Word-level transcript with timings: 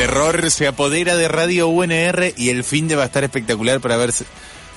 terror 0.00 0.50
se 0.50 0.66
apodera 0.66 1.14
de 1.14 1.28
Radio 1.28 1.68
UNR 1.68 2.32
y 2.34 2.48
el 2.48 2.64
fin 2.64 2.88
de 2.88 2.96
va 2.96 3.02
a 3.02 3.06
estar 3.06 3.22
espectacular 3.22 3.80
para 3.80 3.98
ver 3.98 4.10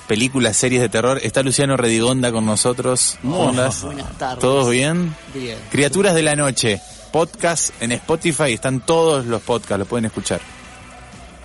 películas, 0.05 0.57
series 0.57 0.81
de 0.81 0.89
terror. 0.89 1.17
Está 1.23 1.43
Luciano 1.43 1.77
Redigonda 1.77 2.33
con 2.33 2.45
nosotros. 2.45 3.17
Buenas 3.23 3.85
tardes. 4.17 4.39
¿Todos 4.39 4.69
bien? 4.69 5.15
Bien. 5.33 5.57
Criaturas 5.71 6.13
de 6.13 6.23
la 6.23 6.35
Noche, 6.35 6.81
podcast 7.13 7.69
en 7.81 7.93
Spotify, 7.93 8.51
están 8.51 8.81
todos 8.81 9.25
los 9.25 9.41
podcasts, 9.41 9.79
lo 9.79 9.85
pueden 9.85 10.03
escuchar. 10.03 10.41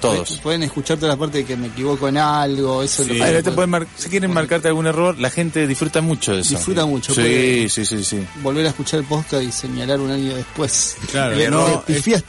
Todos. 0.01 0.39
Pueden 0.43 0.63
escuchar 0.63 0.97
toda 0.97 1.09
la 1.13 1.17
parte 1.19 1.39
de 1.39 1.45
que 1.45 1.57
me 1.57 1.67
equivoco 1.69 2.07
en 2.09 2.19
algo, 2.19 2.83
eso 2.85 3.03
Sí. 3.05 3.15
lo 3.15 3.25
Ahí 3.25 3.43
te 3.43 3.51
pueden 3.51 3.71
mar- 3.71 3.87
si 3.97 4.09
quieren 4.09 4.33
marcarte 4.33 4.69
algún 4.69 4.87
error, 4.87 5.19
la 5.19 5.29
gente 5.31 5.67
disfruta 5.67 6.01
mucho 6.01 6.35
de 6.37 6.43
eso. 6.43 6.51
Disfruta 6.57 6.87
mucho, 6.87 7.13
Sí, 7.15 7.21
porque- 7.21 7.69
sí, 7.69 7.85
sí, 7.85 8.05
sí. 8.05 8.27
volver 8.43 8.65
a 8.67 8.69
escuchar 8.69 9.01
el 9.01 9.07
podcast 9.07 9.43
y 9.43 9.51
señalar 9.51 9.99
un 10.01 10.11
año 10.13 10.35
después. 10.37 10.97
Claro, 11.11 11.35
Le- 11.35 11.51
no, 11.51 11.83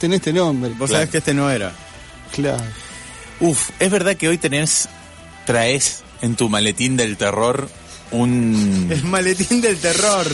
en 0.06 0.12
este 0.14 0.32
nombre. 0.32 0.70
Vos 0.70 0.88
Claro. 0.88 0.92
sabés 0.94 1.10
que 1.10 1.18
este 1.18 1.32
no 1.34 1.48
era. 1.50 1.72
Claro. 2.34 2.62
Uf, 3.40 3.70
es 3.78 3.90
verdad 3.90 4.16
que 4.16 4.28
hoy 4.28 4.38
tenés, 4.38 4.88
traes 5.46 6.02
en 6.22 6.34
tu 6.36 6.48
maletín 6.48 6.96
del 6.96 7.16
terror 7.16 7.68
un... 8.12 8.88
El 8.90 9.02
maletín 9.04 9.60
del 9.60 9.76
terror. 9.78 10.26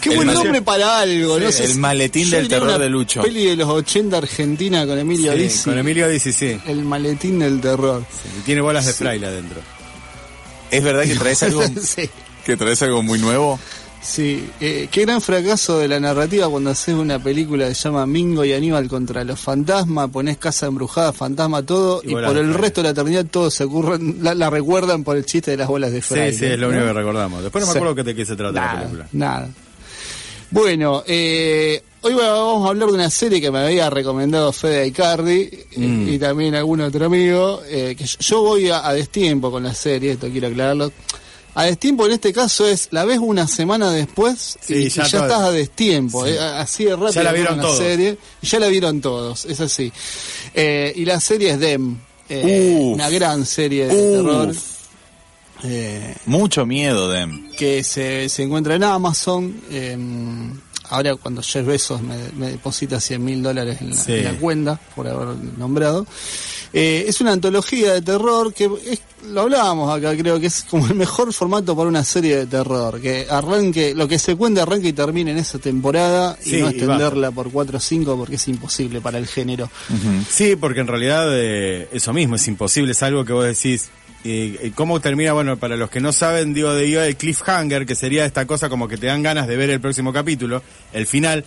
Qué 0.00 0.10
El 0.10 0.16
buen 0.16 0.28
nombre 0.32 0.62
para 0.62 0.98
algo, 1.00 1.38
Sí, 1.38 1.44
no 1.44 1.52
sé. 1.52 1.64
el 1.64 1.74
maletín 1.78 2.28
yo 2.28 2.36
del 2.36 2.48
terror 2.48 2.68
una 2.68 2.78
de 2.78 2.88
Lucho. 2.88 3.22
Peli 3.22 3.44
de 3.46 3.56
los 3.56 3.68
80 3.68 4.16
argentina 4.18 4.86
con 4.86 4.98
Emilio 4.98 5.32
Sí, 5.32 5.38
Dizzi. 5.38 5.64
con 5.64 5.78
Emilio 5.78 6.08
dice 6.08 6.32
sí. 6.32 6.58
El 6.66 6.82
maletín 6.84 7.38
del 7.38 7.60
terror. 7.60 8.04
Y 8.38 8.42
tiene 8.42 8.60
bolas 8.60 8.86
de 8.86 8.92
fraile 8.92 9.26
adentro. 9.26 9.60
Es 10.70 10.82
verdad 10.82 11.04
que 11.04 11.14
traes 11.16 11.42
algo, 11.42 11.62
sí. 11.82 12.08
que 12.44 12.56
traes 12.56 12.82
algo 12.82 13.02
muy 13.02 13.18
nuevo. 13.18 13.58
Sí, 14.02 14.50
eh, 14.60 14.88
qué 14.90 15.02
gran 15.02 15.20
fracaso 15.20 15.78
de 15.78 15.86
la 15.86 16.00
narrativa 16.00 16.48
cuando 16.48 16.70
haces 16.70 16.94
una 16.96 17.20
película 17.22 17.68
que 17.68 17.74
se 17.76 17.84
llama 17.84 18.04
Mingo 18.04 18.44
y 18.44 18.52
Aníbal 18.52 18.88
contra 18.88 19.22
los 19.22 19.38
fantasmas, 19.38 20.10
pones 20.10 20.38
casa 20.38 20.66
embrujada, 20.66 21.12
fantasma, 21.12 21.62
todo, 21.62 22.02
Y 22.04 22.10
y, 22.10 22.14
por 22.14 22.36
el 22.36 22.52
resto 22.52 22.80
de 22.80 22.88
la 22.88 22.90
eternidad 22.90 23.26
todos 23.30 23.54
se 23.54 23.62
ocurren, 23.64 24.18
la, 24.20 24.34
la 24.34 24.50
recuerdan 24.50 25.04
por 25.04 25.16
el 25.16 25.24
chiste 25.24 25.52
de 25.52 25.56
las 25.58 25.68
bolas 25.68 25.92
de 25.92 26.02
Sí, 26.02 26.08
fraile. 26.14 26.36
sí, 26.36 26.44
es 26.46 26.58
lo 26.58 26.66
¿no? 26.66 26.72
único 26.78 26.86
que 26.88 26.92
recordamos. 26.94 27.42
Después 27.44 27.62
no 27.62 27.66
me 27.68 27.72
Sí. 27.74 27.78
acuerdo 27.78 28.02
de 28.02 28.14
qué 28.16 28.26
se 28.26 28.34
trata 28.34 28.52
la 28.52 28.60
Nada, 28.66 28.78
película. 28.80 29.08
nada. 29.12 29.48
Bueno, 30.50 31.02
eh, 31.06 31.82
hoy 32.02 32.12
vamos 32.14 32.66
a 32.66 32.70
hablar 32.70 32.88
de 32.88 32.94
una 32.94 33.08
serie 33.08 33.40
que 33.40 33.50
me 33.52 33.60
había 33.60 33.88
recomendado 33.88 34.52
Fede 34.52 34.86
Icardi 34.88 35.42
eh, 35.42 35.66
Mm. 35.76 36.08
y 36.08 36.18
también 36.18 36.54
algún 36.56 36.80
otro 36.80 37.06
amigo, 37.06 37.62
eh, 37.68 37.94
que 37.96 38.04
yo, 38.04 38.18
yo 38.18 38.42
voy 38.42 38.68
a, 38.68 38.84
a 38.86 38.92
destiempo 38.94 39.50
con 39.52 39.62
la 39.62 39.72
serie, 39.72 40.12
esto 40.12 40.28
quiero 40.28 40.48
aclararlo. 40.48 40.90
A 41.54 41.64
destiempo 41.64 42.06
en 42.06 42.12
este 42.12 42.32
caso 42.32 42.66
es, 42.66 42.88
la 42.92 43.04
ves 43.04 43.18
una 43.18 43.46
semana 43.46 43.90
después 43.90 44.56
Sí, 44.60 44.74
y, 44.74 44.86
y 44.86 44.88
ya 44.88 45.02
estás 45.02 45.32
a 45.32 45.50
destiempo, 45.50 46.24
Sí. 46.24 46.32
eh, 46.32 46.38
así 46.40 46.84
de 46.84 46.92
rápido. 46.96 47.10
Ya 47.12 47.22
la 47.24 47.32
vieron 47.32 47.54
una 47.54 47.62
todos. 47.64 47.78
serie, 47.78 48.18
y 48.40 48.46
ya 48.46 48.58
la 48.58 48.68
vieron 48.68 49.00
todos, 49.02 49.44
es 49.44 49.60
así. 49.60 49.92
Eh, 50.54 50.92
y 50.96 51.04
la 51.04 51.20
serie 51.20 51.50
es 51.50 51.58
Dem, 51.60 51.98
eh, 52.28 52.78
una 52.94 53.10
gran 53.10 53.44
serie 53.44 53.86
de 53.86 53.94
Uf. 53.94 54.16
terror. 54.26 54.54
Eh, 55.64 56.14
Mucho 56.26 56.66
miedo, 56.66 57.08
Dem. 57.10 57.50
que 57.52 57.84
se, 57.84 58.28
se 58.28 58.42
encuentra 58.42 58.74
en 58.74 58.84
Amazon. 58.84 59.60
eh, 59.70 59.96
ahora 60.88 61.14
cuando 61.16 61.42
Jeff 61.42 61.64
Bezos 61.66 62.02
me, 62.02 62.16
me 62.36 62.50
deposita 62.50 63.00
100 63.00 63.24
mil 63.24 63.42
dólares 63.42 63.78
en, 63.80 63.90
la- 63.90 63.96
Sí. 63.96 64.12
en 64.12 64.24
la 64.24 64.32
cuenta, 64.38 64.80
por 64.96 65.06
haber 65.08 65.36
nombrado. 65.58 66.06
Eh, 66.74 67.04
es 67.06 67.20
una 67.20 67.32
antología 67.32 67.92
de 67.94 68.02
terror 68.02 68.54
que 68.54 68.70
es- 68.86 69.02
lo 69.30 69.42
hablábamos 69.42 69.94
acá, 69.96 70.16
creo 70.16 70.40
que 70.40 70.46
es 70.46 70.64
como 70.64 70.86
el 70.86 70.94
mejor 70.94 71.32
formato 71.32 71.76
para 71.76 71.88
una 71.88 72.02
serie 72.02 72.36
de 72.38 72.46
terror. 72.46 73.00
Que 73.00 73.26
arranque, 73.28 73.94
lo 73.94 74.08
que 74.08 74.18
se 74.18 74.34
cuente 74.36 74.60
arranque 74.60 74.88
y 74.88 74.92
termine 74.92 75.30
en 75.32 75.38
esa 75.38 75.58
temporada 75.58 76.36
y 76.44 76.52
no 76.52 76.56
y 76.58 76.70
extenderla 76.70 77.30
por 77.30 77.50
4 77.52 77.76
o 77.76 77.80
5 77.80 78.16
porque 78.16 78.36
es 78.36 78.48
imposible 78.48 79.00
para 79.00 79.18
el 79.18 79.26
género. 79.26 79.70
Sí, 80.28 80.56
porque 80.56 80.80
en 80.80 80.86
realidad 80.88 81.26
eh, 81.30 81.88
eso 81.92 82.12
mismo 82.12 82.36
es 82.36 82.48
imposible, 82.48 82.92
es 82.92 83.02
algo 83.02 83.24
que 83.24 83.32
vos 83.32 83.44
decís. 83.44 83.90
Y, 84.24 84.56
y 84.64 84.70
cómo 84.74 85.00
termina, 85.00 85.32
bueno, 85.32 85.56
para 85.56 85.76
los 85.76 85.90
que 85.90 86.00
no 86.00 86.12
saben, 86.12 86.54
digo, 86.54 86.72
de 86.72 87.08
el 87.08 87.16
cliffhanger, 87.16 87.84
que 87.84 87.96
sería 87.96 88.24
esta 88.24 88.46
cosa 88.46 88.68
como 88.68 88.86
que 88.86 88.96
te 88.96 89.06
dan 89.08 89.20
ganas 89.22 89.48
de 89.48 89.56
ver 89.56 89.68
el 89.70 89.80
próximo 89.80 90.12
capítulo, 90.12 90.62
el 90.92 91.06
final, 91.08 91.44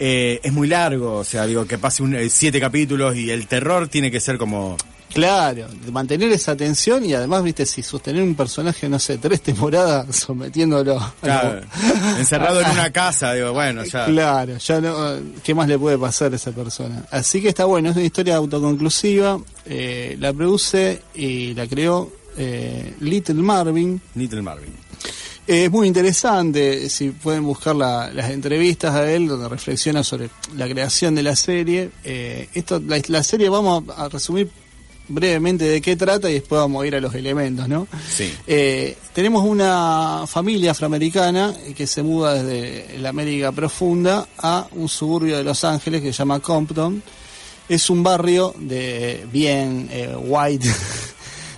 eh, 0.00 0.40
es 0.42 0.52
muy 0.52 0.66
largo, 0.66 1.16
o 1.18 1.24
sea, 1.24 1.46
digo, 1.46 1.66
que 1.66 1.78
pase 1.78 2.02
un, 2.02 2.14
eh, 2.16 2.28
siete 2.30 2.58
capítulos 2.58 3.14
y 3.16 3.30
el 3.30 3.46
terror 3.46 3.86
tiene 3.86 4.10
que 4.10 4.18
ser 4.18 4.36
como... 4.38 4.76
Claro, 5.12 5.66
mantener 5.92 6.30
esa 6.30 6.54
tensión 6.56 7.04
y 7.04 7.12
además, 7.14 7.42
viste, 7.42 7.66
si 7.66 7.82
sostener 7.82 8.22
un 8.22 8.36
personaje, 8.36 8.88
no 8.88 8.98
sé, 9.00 9.18
tres 9.18 9.42
temporadas 9.42 10.14
sometiéndolo 10.24 10.94
lo- 10.94 11.12
claro, 11.20 11.60
encerrado 12.18 12.60
en 12.60 12.70
una 12.70 12.90
casa, 12.92 13.32
digo, 13.34 13.52
bueno, 13.52 13.84
ya... 13.84 14.06
Claro, 14.06 14.56
ya 14.56 14.80
no, 14.80 15.16
¿qué 15.42 15.52
más 15.54 15.66
le 15.68 15.78
puede 15.78 15.98
pasar 15.98 16.32
a 16.32 16.36
esa 16.36 16.52
persona? 16.52 17.04
Así 17.10 17.42
que 17.42 17.48
está 17.48 17.64
bueno, 17.64 17.90
es 17.90 17.96
una 17.96 18.04
historia 18.06 18.36
autoconclusiva, 18.36 19.38
eh, 19.66 20.16
la 20.18 20.32
produce 20.32 21.02
y 21.14 21.54
la 21.54 21.66
creó 21.66 22.12
eh, 22.36 22.94
Little 23.00 23.34
Marvin. 23.34 24.00
Little 24.14 24.42
Marvin. 24.42 24.72
Eh, 25.46 25.64
es 25.64 25.70
muy 25.70 25.86
interesante, 25.88 26.88
si 26.90 27.10
pueden 27.10 27.44
buscar 27.44 27.74
la- 27.74 28.10
las 28.12 28.30
entrevistas 28.30 28.94
a 28.94 29.10
él, 29.10 29.26
donde 29.26 29.48
reflexiona 29.48 30.04
sobre 30.04 30.30
la 30.56 30.68
creación 30.68 31.14
de 31.14 31.22
la 31.22 31.34
serie. 31.34 31.90
Eh, 32.04 32.48
esto, 32.54 32.80
la, 32.86 33.00
la 33.08 33.22
serie 33.22 33.48
vamos 33.48 33.84
a, 33.96 34.04
a 34.04 34.08
resumir 34.08 34.48
brevemente 35.08 35.64
de 35.64 35.80
qué 35.80 35.96
trata 35.96 36.30
y 36.30 36.34
después 36.34 36.60
vamos 36.60 36.84
a 36.84 36.86
ir 36.86 36.94
a 36.94 37.00
los 37.00 37.12
elementos, 37.16 37.66
¿no? 37.68 37.88
Sí. 38.16 38.32
Eh, 38.46 38.96
tenemos 39.12 39.42
una 39.44 40.22
familia 40.28 40.70
afroamericana 40.70 41.52
que 41.76 41.84
se 41.88 42.04
muda 42.04 42.40
desde 42.40 42.96
la 43.00 43.08
América 43.08 43.50
profunda 43.50 44.28
a 44.38 44.68
un 44.72 44.88
suburbio 44.88 45.36
de 45.36 45.42
Los 45.42 45.64
Ángeles 45.64 46.00
que 46.00 46.12
se 46.12 46.18
llama 46.18 46.38
Compton. 46.38 47.02
Es 47.68 47.90
un 47.90 48.04
barrio 48.04 48.54
de 48.56 49.26
bien 49.32 49.88
eh, 49.90 50.14
white, 50.16 50.68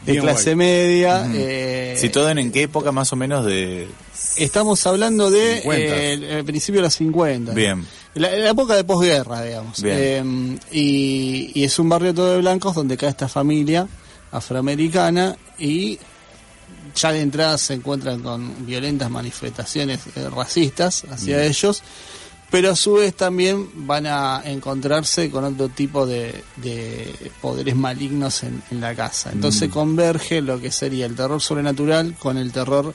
de 0.06 0.12
Bien 0.12 0.24
clase 0.24 0.56
media. 0.56 1.26
eh, 1.34 1.96
¿Situado 1.98 2.30
en 2.30 2.50
qué 2.52 2.62
época 2.62 2.92
más 2.92 3.12
o 3.12 3.16
menos 3.16 3.44
de...? 3.44 3.88
Estamos 4.36 4.86
hablando 4.86 5.30
de 5.30 5.60
50. 5.62 5.76
eh, 5.78 6.12
el, 6.14 6.24
el 6.24 6.44
principio 6.44 6.80
de 6.80 6.86
los 6.86 6.94
50. 6.94 7.52
Bien. 7.52 7.86
La, 8.14 8.30
la 8.36 8.50
época 8.50 8.74
de 8.74 8.84
posguerra, 8.84 9.42
digamos. 9.42 9.80
Bien. 9.82 10.58
Eh, 10.72 10.76
y, 10.76 11.52
y 11.54 11.64
es 11.64 11.78
un 11.78 11.88
barrio 11.88 12.14
todo 12.14 12.32
de 12.32 12.38
blancos 12.38 12.74
donde 12.74 12.96
cae 12.96 13.10
esta 13.10 13.28
familia 13.28 13.86
afroamericana 14.30 15.36
y 15.58 15.98
ya 16.94 17.12
de 17.12 17.20
entrada 17.20 17.56
se 17.58 17.74
encuentran 17.74 18.20
con 18.20 18.66
violentas 18.66 19.10
manifestaciones 19.10 20.00
eh, 20.16 20.28
racistas 20.28 21.04
hacia 21.10 21.44
ellos, 21.44 21.82
pero 22.52 22.70
a 22.70 22.76
su 22.76 22.92
vez 22.92 23.14
también 23.14 23.66
van 23.86 24.06
a 24.06 24.42
encontrarse 24.44 25.30
con 25.30 25.42
otro 25.42 25.70
tipo 25.70 26.04
de, 26.06 26.44
de 26.56 27.32
poderes 27.40 27.74
malignos 27.74 28.42
en, 28.42 28.62
en 28.70 28.82
la 28.82 28.94
casa. 28.94 29.30
Entonces 29.32 29.70
converge 29.70 30.42
lo 30.42 30.60
que 30.60 30.70
sería 30.70 31.06
el 31.06 31.16
terror 31.16 31.40
sobrenatural 31.40 32.14
con 32.18 32.36
el 32.36 32.52
terror 32.52 32.94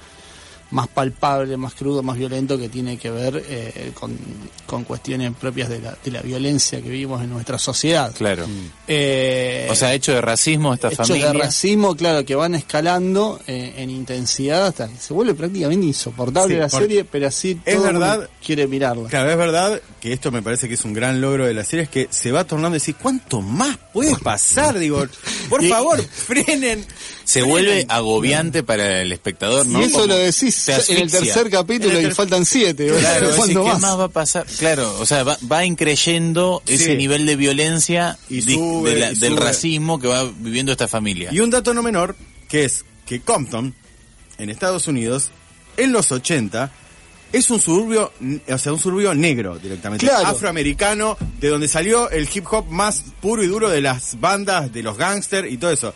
más 0.72 0.88
palpable, 0.90 1.56
más 1.58 1.74
crudo, 1.74 2.04
más 2.04 2.18
violento 2.18 2.58
que 2.58 2.68
tiene 2.70 2.98
que 2.98 3.10
ver 3.10 3.42
eh, 3.48 3.92
con, 3.94 4.18
con 4.66 4.84
cuestiones 4.84 5.32
propias 5.40 5.70
de 5.70 5.80
la, 5.80 5.98
de 6.04 6.12
la 6.12 6.22
violencia 6.22 6.82
que 6.82 6.90
vivimos 6.90 7.24
en 7.24 7.30
nuestra 7.30 7.58
sociedad. 7.58 8.14
Claro. 8.14 8.46
Eh, 8.88 9.68
O 9.72 9.76
sea, 9.76 9.94
hecho 9.94 10.14
de 10.14 10.22
racismo 10.22 10.74
esta 10.74 10.88
hechos 10.90 11.08
familia. 11.08 11.32
de 11.32 11.40
racismo, 11.40 11.96
claro, 11.96 12.26
que 12.26 12.36
van 12.36 12.56
escalando 12.56 13.40
eh, 13.48 13.76
en 13.78 13.90
intensidad 13.90 14.68
hasta 14.68 14.88
que 14.88 14.98
se 14.98 15.14
vuelve 15.14 15.34
prácticamente 15.34 15.86
insoportable 15.86 16.56
Sí, 16.56 16.60
la 16.60 16.70
serie, 16.70 17.04
pero 17.06 17.28
así 17.28 17.60
Es 17.66 17.76
todo 17.76 17.86
verdad- 17.86 18.30
quiere 18.46 18.68
mirarla. 18.68 19.10
Claro, 19.10 19.32
es 19.32 19.38
verdad 19.38 19.82
que 20.00 20.14
esto 20.14 20.32
me 20.32 20.42
parece 20.44 20.68
que 20.68 20.76
es 20.76 20.86
un 20.86 20.94
gran 20.94 21.22
logro 21.22 21.46
de 21.48 21.54
la 21.54 21.64
serie, 21.64 21.84
es 21.84 21.90
que 21.90 22.08
se 22.12 22.32
va 22.32 22.44
tornando 22.44 22.76
y 22.76 22.80
decir, 22.80 22.96
¿cuánto 22.96 23.42
más 23.42 23.78
puede 23.94 24.16
pasar? 24.18 24.78
Digo, 24.78 25.06
por 25.50 25.64
favor, 25.70 26.02
frenen. 26.04 26.86
Se 27.24 27.40
frenen. 27.42 27.50
vuelve 27.50 27.86
agobiante 27.90 28.62
para 28.64 29.02
el 29.02 29.12
espectador, 29.12 29.66
¿no? 29.66 29.80
y 29.82 29.86
eso 29.86 29.94
Como 29.94 30.06
lo 30.08 30.18
decís 30.18 30.70
en 30.90 30.98
el 31.00 31.12
tercer 31.12 31.50
capítulo 31.50 32.00
y 32.00 32.12
faltan 32.12 32.46
siete. 32.46 32.88
Claro, 32.88 33.32
¿cuándo 33.36 33.42
decís, 33.46 33.58
¿qué 33.58 33.64
más? 33.74 33.82
más 33.82 34.00
va 34.00 34.04
a 34.06 34.10
pasar? 34.10 34.46
Claro, 34.46 35.00
o 35.00 35.06
sea, 35.06 35.24
va, 35.24 35.38
va 35.52 35.66
increyendo 35.66 36.62
ese 36.68 36.96
nivel 36.96 37.26
de 37.26 37.36
violencia 37.36 38.18
Y 38.30 38.42
di- 38.42 38.54
sube, 38.54 38.92
de 38.94 39.00
la- 39.00 39.12
y 39.12 39.16
del 39.16 39.36
racismo 39.38 40.00
que 40.00 40.08
va 40.08 40.24
viviendo 40.40 40.72
esta 40.72 40.88
familia. 40.88 41.30
Y 41.34 41.40
un 41.40 41.50
dato 41.50 41.74
no 41.74 41.82
menor, 41.82 42.16
que 42.50 42.66
es 42.66 42.86
que 43.06 43.20
Compton, 43.22 43.74
en 44.38 44.50
Estados 44.50 44.88
Unidos, 44.88 45.32
en 45.78 45.92
los 45.92 46.12
80, 46.12 46.72
es 47.32 47.50
un 47.50 47.60
suburbio, 47.60 48.12
o 48.50 48.58
sea, 48.58 48.74
un 48.74 48.80
suburbio 48.80 49.14
negro 49.14 49.58
directamente, 49.60 50.06
Claro. 50.06 50.28
afroamericano, 50.28 51.18
de 51.40 51.50
donde 51.50 51.68
salió 51.68 52.10
el 52.10 52.28
hip 52.34 52.46
hop 52.52 52.66
más 52.70 53.04
puro 53.22 53.44
y 53.44 53.48
duro 53.48 53.70
de 53.70 53.82
las 53.82 54.20
bandas, 54.20 54.72
de 54.74 54.82
los 54.84 54.98
gangsters 54.98 55.52
y 55.52 55.58
todo 55.58 55.72
eso. 55.72 55.94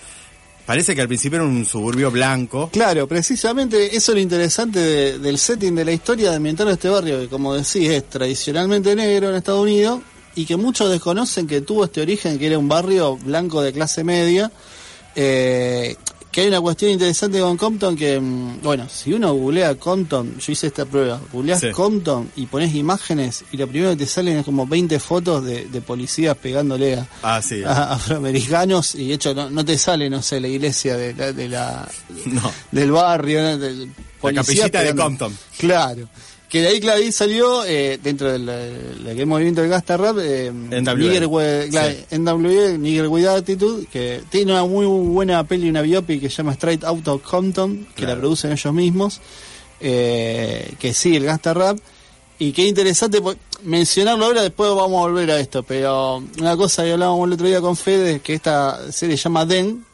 Parece 0.65 0.93
que 0.95 1.01
al 1.01 1.07
principio 1.07 1.37
era 1.37 1.45
un 1.45 1.65
suburbio 1.65 2.11
blanco. 2.11 2.69
Claro, 2.71 3.07
precisamente 3.07 3.95
eso 3.95 4.11
es 4.11 4.15
lo 4.15 4.21
interesante 4.21 4.79
de- 4.79 5.19
del 5.19 5.37
setting 5.37 5.73
de 5.75 5.83
la 5.85 5.91
historia 5.91 6.29
de 6.29 6.35
ambientar 6.35 6.67
este 6.67 6.87
barrio, 6.87 7.19
que 7.19 7.27
como 7.27 7.53
decís 7.55 7.89
es 7.89 8.07
tradicionalmente 8.09 8.95
negro 8.95 9.29
en 9.29 9.35
Estados 9.35 9.61
Unidos 9.63 10.01
y 10.35 10.45
que 10.45 10.55
muchos 10.57 10.89
desconocen 10.89 11.47
que 11.47 11.61
tuvo 11.61 11.85
este 11.85 12.01
origen, 12.01 12.37
que 12.39 12.47
era 12.47 12.57
un 12.59 12.69
barrio 12.69 13.17
blanco 13.17 13.61
de 13.61 13.73
clase 13.73 14.03
media, 14.03 14.51
eh, 15.15 15.95
que 16.31 16.41
hay 16.41 16.47
una 16.47 16.61
cuestión 16.61 16.91
interesante 16.91 17.39
con 17.41 17.57
Compton 17.57 17.95
que, 17.95 18.19
mm, 18.19 18.61
bueno, 18.63 18.87
si 18.89 19.11
uno 19.13 19.33
googlea 19.33 19.75
Compton, 19.75 20.37
yo 20.39 20.51
hice 20.53 20.67
esta 20.67 20.85
prueba, 20.85 21.19
googleás 21.33 21.59
Sí. 21.59 21.71
Compton 21.71 22.31
y 22.37 22.45
pones 22.45 22.73
imágenes 22.73 23.43
y 23.51 23.57
lo 23.57 23.67
primero 23.67 23.91
que 23.91 23.97
te 23.97 24.05
salen 24.05 24.37
es 24.37 24.45
como 24.45 24.65
20 24.65 24.99
fotos 24.99 25.43
de, 25.43 25.65
de 25.65 25.81
policías 25.81 26.37
pegándole 26.37 26.95
a, 26.95 27.07
Ah, 27.21 27.41
sí. 27.41 27.61
a 27.65 27.93
afroamericanos 27.93 28.95
y 28.95 29.09
de 29.09 29.13
hecho 29.15 29.33
no, 29.33 29.49
no 29.49 29.65
te 29.65 29.77
sale, 29.77 30.09
no 30.09 30.21
sé, 30.21 30.39
la 30.39 30.47
iglesia 30.47 30.95
de 30.95 31.13
la, 31.13 31.33
de 31.33 31.49
la- 31.49 31.89
No. 32.27 32.51
del 32.71 32.91
barrio, 32.91 33.41
¿no? 33.41 33.57
Del- 33.57 33.91
policías 34.21 34.45
capillita 34.69 34.81
de 34.83 34.95
Compton. 34.95 35.37
Claro. 35.57 36.07
Que 36.51 36.59
de 36.61 36.67
ahí, 36.67 36.79
claro, 36.81 36.99
ahí 36.99 37.13
salió, 37.13 37.63
eh, 37.63 37.97
dentro 38.03 38.29
del, 38.29 38.45
del 38.45 39.15
del 39.15 39.25
movimiento 39.25 39.61
del 39.61 39.69
Gasta 39.69 39.95
Rap, 39.95 40.17
eh. 40.19 40.51
Nigger 40.53 41.25
with- 41.27 41.69
claro, 41.69 41.93
Sí. 42.09 42.15
NWA, 42.17 42.77
Nigger 42.77 43.07
with 43.07 43.25
Attitude, 43.25 43.85
que 43.85 44.21
tiene 44.29 44.51
una 44.51 44.65
muy 44.65 44.85
buena 44.85 45.45
peli, 45.45 45.69
una 45.69 45.81
biopic 45.81 46.19
que 46.19 46.29
se 46.29 46.35
llama 46.37 46.51
Straight 46.51 46.83
Out 46.83 47.07
of 47.07 47.21
Compton, 47.21 47.87
que 47.95 48.01
Claro. 48.03 48.15
la 48.15 48.19
producen 48.19 48.51
ellos 48.51 48.73
mismos, 48.73 49.21
eh, 49.79 50.73
que 50.77 50.93
sí, 50.93 51.15
el 51.15 51.23
Gasta 51.23 51.53
Rap. 51.53 51.77
Y 52.37 52.51
qué 52.51 52.67
interesante 52.67 53.21
pues, 53.21 53.37
mencionarlo 53.63 54.25
ahora, 54.25 54.41
después 54.41 54.69
vamos 54.71 54.97
a 54.99 55.07
volver 55.09 55.31
a 55.31 55.39
esto, 55.39 55.63
pero 55.63 56.21
una 56.39 56.57
cosa 56.57 56.83
que 56.83 56.91
hablábamos 56.91 57.27
el 57.27 57.33
otro 57.33 57.47
día 57.47 57.61
con 57.61 57.77
Fede, 57.77 58.19
que 58.19 58.33
esta 58.33 58.91
serie 58.91 59.15
se 59.15 59.23
llama 59.23 59.45
Den, 59.45 59.85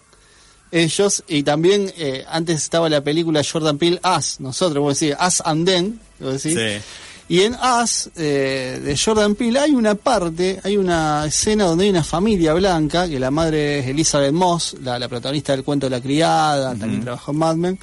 ellos, 0.71 1.23
y 1.27 1.43
también 1.43 1.91
eh, 1.97 2.25
antes 2.29 2.63
estaba 2.63 2.89
la 2.89 3.01
película 3.01 3.41
Jordan 3.49 3.77
Peele, 3.77 3.99
Us, 4.17 4.39
nosotros, 4.39 4.81
vos 4.81 4.99
decís, 4.99 5.15
Us 5.25 5.41
and 5.45 5.65
Then, 5.65 5.99
vos 6.19 6.41
decís. 6.41 6.57
Sí. 6.57 6.83
Y 7.29 7.41
en 7.41 7.55
Us, 7.55 8.09
eh, 8.15 8.79
de 8.83 8.97
Jordan 8.97 9.35
Peele, 9.35 9.59
hay 9.59 9.71
una 9.71 9.95
parte, 9.95 10.61
hay 10.63 10.77
una 10.77 11.25
escena 11.25 11.65
donde 11.65 11.85
hay 11.85 11.89
una 11.89 12.03
familia 12.03 12.53
blanca, 12.53 13.07
que 13.07 13.19
la 13.19 13.31
madre 13.31 13.79
es 13.79 13.87
Elizabeth 13.87 14.31
Moss, 14.31 14.77
la, 14.81 14.97
la 14.97 15.09
protagonista 15.09 15.53
del 15.53 15.63
cuento 15.63 15.87
de 15.87 15.89
la 15.89 16.01
criada, 16.01 16.75
también 16.75 17.01
trabajó 17.01 17.31
en 17.31 17.37
Mad 17.37 17.55
Men, 17.55 17.79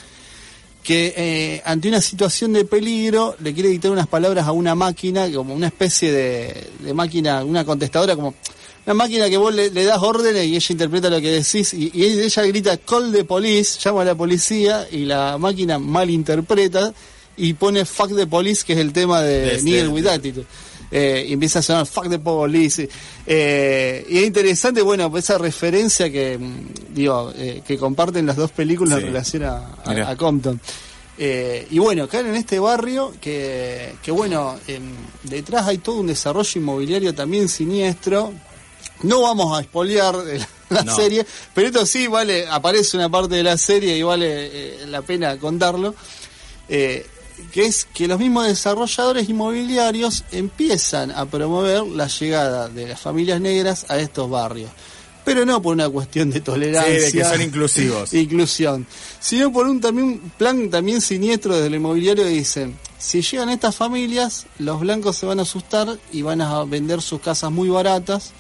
que 0.83 1.15
eh, 1.17 1.63
ante 1.65 1.89
una 1.89 2.01
situación 2.01 2.53
de 2.53 2.65
peligro 2.65 3.37
le 3.41 3.55
quiere 3.55 3.71
dictar 3.71 3.91
unas 3.91 4.07
palabras 4.07 4.47
a 4.47 4.53
una 4.53 4.75
máquina, 4.75 5.31
como 5.33 5.55
una 5.55 5.67
especie 5.67 6.13
de, 6.13 6.71
de 6.81 6.95
máquina, 6.95 7.45
una 7.45 7.65
contestadora, 7.65 8.17
como 8.17 8.35
una 8.87 8.95
máquina 8.95 9.31
que 9.31 9.37
vos 9.37 9.55
le, 9.55 9.71
le 9.71 9.85
das 9.85 9.99
órdenes 10.03 10.45
y 10.47 10.57
ella 10.57 10.67
interpreta 10.71 11.09
lo 11.11 11.21
que 11.21 11.31
decís, 11.31 11.73
y, 11.75 11.91
y 11.95 12.05
ella 12.05 12.43
grita 12.45 12.77
call 12.79 13.13
the 13.13 13.25
police, 13.25 13.79
llama 13.81 14.03
a 14.03 14.05
la 14.05 14.15
policía, 14.15 14.87
y 14.91 15.05
la 15.07 15.39
máquina 15.39 15.79
malinterpreta 15.79 16.93
y 17.37 17.55
pone 17.55 17.85
fuck 17.85 18.15
the 18.15 18.27
police, 18.27 18.65
que 18.65 18.75
es 18.75 18.79
el 18.79 18.93
tema 18.93 19.23
de, 19.23 19.57
De 19.57 19.63
Nigel 19.63 19.89
with 19.89 20.07
Attitude. 20.07 20.47
Eh, 20.91 21.27
y 21.29 21.33
empieza 21.33 21.59
a 21.59 21.63
sonar 21.63 21.87
fuck 21.87 22.09
the 22.09 22.19
police. 22.21 22.89
Eh, 23.27 24.07
y 24.09 24.19
es 24.19 24.27
interesante, 24.27 24.81
bueno, 24.83 25.11
pues 25.11 25.25
esa 25.25 25.39
referencia 25.39 26.09
que, 26.13 26.39
mm, 26.39 26.95
digo, 26.95 27.33
eh, 27.37 27.63
que 27.67 27.77
comparten 27.79 28.27
las 28.27 28.37
dos 28.37 28.53
películas 28.53 28.99
Sí. 28.99 29.01
en 29.01 29.07
relación 29.13 29.43
a, 29.45 29.57
a- 29.85 29.91
Mirá. 29.93 30.11
a 30.11 30.17
Compton. 30.17 30.61
Eh, 31.19 31.67
y 31.71 31.79
bueno, 31.79 32.07
caen 32.09 32.27
en 32.27 32.35
este 32.37 32.59
barrio 32.61 33.13
que, 33.21 33.95
que 34.03 34.11
bueno, 34.13 34.57
em, 34.69 34.83
detrás 35.25 35.67
hay 35.67 35.79
todo 35.79 35.97
un 36.01 36.09
desarrollo 36.09 36.61
inmobiliario 36.61 37.15
también 37.15 37.49
siniestro. 37.49 38.33
No 39.05 39.23
vamos 39.23 39.57
a 39.57 39.61
espolear 39.63 40.15
eh, 40.29 40.39
la 40.71 40.83
No. 40.83 40.97
serie, 40.97 41.25
pero 41.55 41.69
esto 41.69 41.87
sí 41.87 42.07
vale, 42.09 42.47
aparece 42.49 42.97
una 42.97 43.09
parte 43.09 43.37
de 43.37 43.43
la 43.43 43.57
serie 43.57 43.97
y 43.97 44.03
vale 44.03 44.27
eh, 44.29 44.87
la 44.89 45.03
pena 45.03 45.39
contarlo. 45.39 45.95
Eh, 46.69 47.07
que 47.53 47.67
es 47.67 47.85
que 47.93 48.07
los 48.07 48.19
mismos 48.19 48.47
desarrolladores 48.47 49.29
inmobiliarios 49.29 50.23
empiezan 50.31 51.11
a 51.11 51.27
promover 51.27 51.83
la 51.83 52.07
llegada 52.07 52.69
de 52.69 52.89
las 52.89 53.01
familias 53.01 53.41
negras 53.41 53.87
a 53.89 53.99
estos 53.99 54.31
barrios. 54.31 54.71
Pero 55.25 55.45
no 55.45 55.61
por 55.61 55.73
una 55.75 55.89
cuestión 55.89 56.31
de 56.31 56.37
Sí, 56.39 56.43
tolerancia. 56.43 56.93
de 57.01 57.13
que 57.13 57.25
son 57.25 57.43
inclusivos. 57.43 58.13
inclusión, 58.15 58.87
sino 59.21 59.53
por 59.53 59.67
un 59.67 59.81
también 59.81 60.21
plan 60.39 60.71
también 60.71 61.01
siniestro 61.01 61.55
desde 61.55 61.67
el 61.69 61.75
inmobiliario 61.77 62.25
que 62.25 62.31
dicen, 62.31 62.79
si 62.99 63.21
llegan 63.23 63.49
estas 63.51 63.75
familias, 63.75 64.47
los 64.59 64.81
blancos 64.81 65.17
se 65.17 65.27
van 65.27 65.39
a 65.41 65.43
asustar 65.43 65.99
y 66.13 66.23
van 66.23 66.41
a 66.41 66.63
vender 66.65 67.03
sus 67.03 67.21
casas 67.21 67.51
muy 67.51 67.69
baratas, 67.69 68.33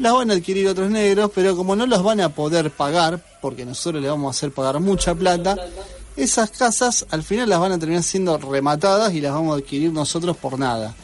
las 0.00 0.12
van 0.12 0.30
a 0.30 0.34
adquirir 0.34 0.68
otros 0.68 0.90
negros, 0.90 1.30
pero 1.34 1.56
como 1.56 1.76
no 1.76 1.86
las 1.86 2.02
van 2.02 2.20
a 2.20 2.30
poder 2.30 2.70
pagar, 2.70 3.22
porque 3.40 3.64
nosotros 3.64 4.02
les 4.02 4.10
vamos 4.10 4.34
a 4.34 4.36
hacer 4.36 4.52
pagar 4.52 4.80
mucha 4.80 5.14
plata, 5.14 5.56
esas 6.16 6.50
casas 6.50 7.06
al 7.10 7.22
final 7.22 7.48
las 7.48 7.60
van 7.60 7.72
a 7.72 7.78
terminar 7.78 8.02
siendo 8.02 8.36
rematadas 8.38 9.14
y 9.14 9.20
las 9.20 9.32
vamos 9.32 9.54
a 9.54 9.58
adquirir 9.58 9.92
nosotros 9.92 10.36
por 10.36 10.58
nada. 10.58 10.94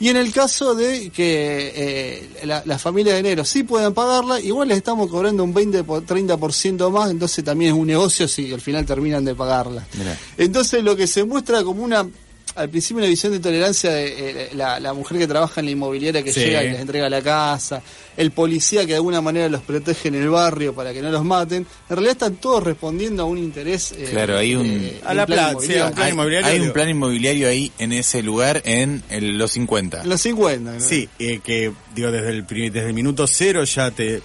Y 0.00 0.08
en 0.08 0.16
el 0.16 0.32
caso 0.32 0.74
de 0.74 1.10
que 1.10 1.72
eh, 1.76 2.30
la, 2.44 2.62
la 2.66 2.76
familia 2.76 3.14
de 3.14 3.22
negros 3.22 3.48
sí 3.48 3.62
puedan 3.62 3.94
pagarla, 3.94 4.40
igual 4.40 4.66
les 4.66 4.78
estamos 4.78 5.08
cobrando 5.08 5.44
un 5.44 5.54
20 5.54 5.84
por 5.84 6.04
30% 6.04 6.90
más, 6.90 7.10
entonces 7.10 7.44
también 7.44 7.72
es 7.72 7.78
un 7.78 7.86
negocio 7.86 8.26
si 8.26 8.52
al 8.52 8.60
final 8.60 8.84
terminan 8.84 9.24
de 9.24 9.36
pagarla. 9.36 9.86
Mirá. 9.96 10.18
Entonces 10.38 10.82
lo 10.82 10.96
que 10.96 11.06
se 11.06 11.22
muestra 11.22 11.62
como 11.62 11.84
una, 11.84 12.04
al 12.54 12.68
principio 12.68 12.98
una 13.02 13.08
visión 13.08 13.32
de 13.32 13.40
tolerancia 13.40 13.90
de 13.90 14.06
eh, 14.46 14.48
la, 14.54 14.78
la 14.80 14.92
mujer 14.92 15.18
que 15.18 15.26
trabaja 15.26 15.60
en 15.60 15.66
la 15.66 15.72
inmobiliaria 15.72 16.22
que 16.22 16.32
Sí. 16.32 16.40
llega 16.40 16.62
y 16.64 16.70
les 16.70 16.80
entrega 16.80 17.08
la 17.08 17.22
casa, 17.22 17.82
el 18.16 18.30
policía 18.30 18.82
que 18.82 18.88
de 18.88 18.96
alguna 18.96 19.20
manera 19.20 19.48
los 19.48 19.62
protege 19.62 20.08
en 20.08 20.16
el 20.16 20.28
barrio 20.28 20.74
para 20.74 20.92
que 20.92 21.00
no 21.00 21.10
los 21.10 21.24
maten, 21.24 21.58
en 21.88 21.96
realidad 21.96 22.12
están 22.12 22.36
todos 22.36 22.62
respondiendo 22.62 23.22
a 23.22 23.26
un 23.26 23.38
interés. 23.38 23.92
eh, 23.92 24.08
Claro, 24.10 24.36
hay 24.38 24.54
un- 24.54 24.90
A 25.04 25.14
la 25.14 25.24
plan 25.26 25.50
inmobiliario. 25.50 25.82
sí, 25.84 25.88
un 25.88 25.94
plan 25.94 26.06
Hay, 26.06 26.12
inmobiliario, 26.12 26.46
hay 26.48 26.56
un 26.56 26.62
digo. 26.62 26.74
plan 26.74 26.88
inmobiliario 26.90 27.48
ahí 27.48 27.72
en 27.78 27.92
ese 27.92 28.22
lugar 28.22 28.62
en 28.64 29.02
el- 29.08 29.38
los 29.38 29.52
50. 29.52 30.02
En 30.02 30.08
los 30.10 30.20
50. 30.20 30.72
¿no? 30.74 30.80
Sí, 30.80 31.08
eh, 31.18 31.40
que 31.42 31.72
digo 31.94 32.10
desde 32.10 32.28
el 32.30 32.46
desde 32.46 32.86
el 32.88 32.94
minuto 32.94 33.26
cero 33.26 33.64
ya 33.64 33.90
te 33.90 34.20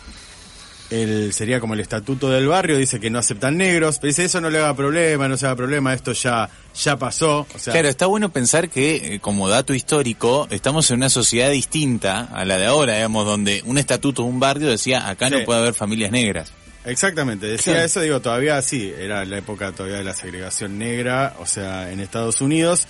el 0.89 1.33
sería 1.33 1.59
como 1.59 1.73
el 1.73 1.79
estatuto 1.81 2.29
del 2.29 2.47
barrio 2.47 2.77
dice 2.77 2.99
que 2.99 3.09
no 3.09 3.19
aceptan 3.19 3.57
negros, 3.57 3.99
pero 3.99 4.07
dice 4.09 4.25
eso 4.25 4.39
no 4.41 4.49
le 4.49 4.59
haga 4.59 4.75
problema, 4.75 5.27
no 5.27 5.35
se 5.37 5.45
haga 5.45 5.55
problema, 5.55 5.93
esto 5.93 6.13
ya 6.13 6.49
ya 6.81 6.97
pasó, 6.97 7.45
o 7.53 7.59
sea, 7.59 7.73
Claro, 7.73 7.89
está 7.89 8.05
bueno 8.05 8.31
pensar 8.31 8.69
que, 8.69 9.15
eh, 9.15 9.19
como 9.19 9.49
dato 9.49 9.73
histórico, 9.73 10.47
estamos 10.51 10.89
en 10.91 10.97
una 10.97 11.09
sociedad 11.09 11.49
distinta 11.49 12.29
a 12.33 12.45
la 12.45 12.57
de 12.57 12.65
ahora, 12.67 12.95
digamos, 12.95 13.25
donde 13.25 13.61
un 13.65 13.77
estatuto 13.77 14.21
de 14.23 14.29
un 14.29 14.39
barrio 14.39 14.69
decía, 14.69 15.09
acá 15.09 15.29
no 15.29 15.43
puede 15.43 15.59
haber 15.59 15.73
familias 15.73 16.11
negras. 16.11 16.51
Exactamente, 16.85 17.47
decía 17.47 17.73
Claro. 17.73 17.85
eso, 17.85 17.99
digo, 18.01 18.21
todavía 18.21 18.61
sí, 18.61 18.93
era 18.97 19.25
la 19.25 19.39
época 19.39 19.73
todavía 19.73 19.97
de 19.97 20.03
la 20.05 20.13
segregación 20.13 20.77
negra, 20.77 21.35
o 21.39 21.45
sea, 21.45 21.91
en 21.91 21.99
Estados 21.99 22.39
Unidos. 22.39 22.87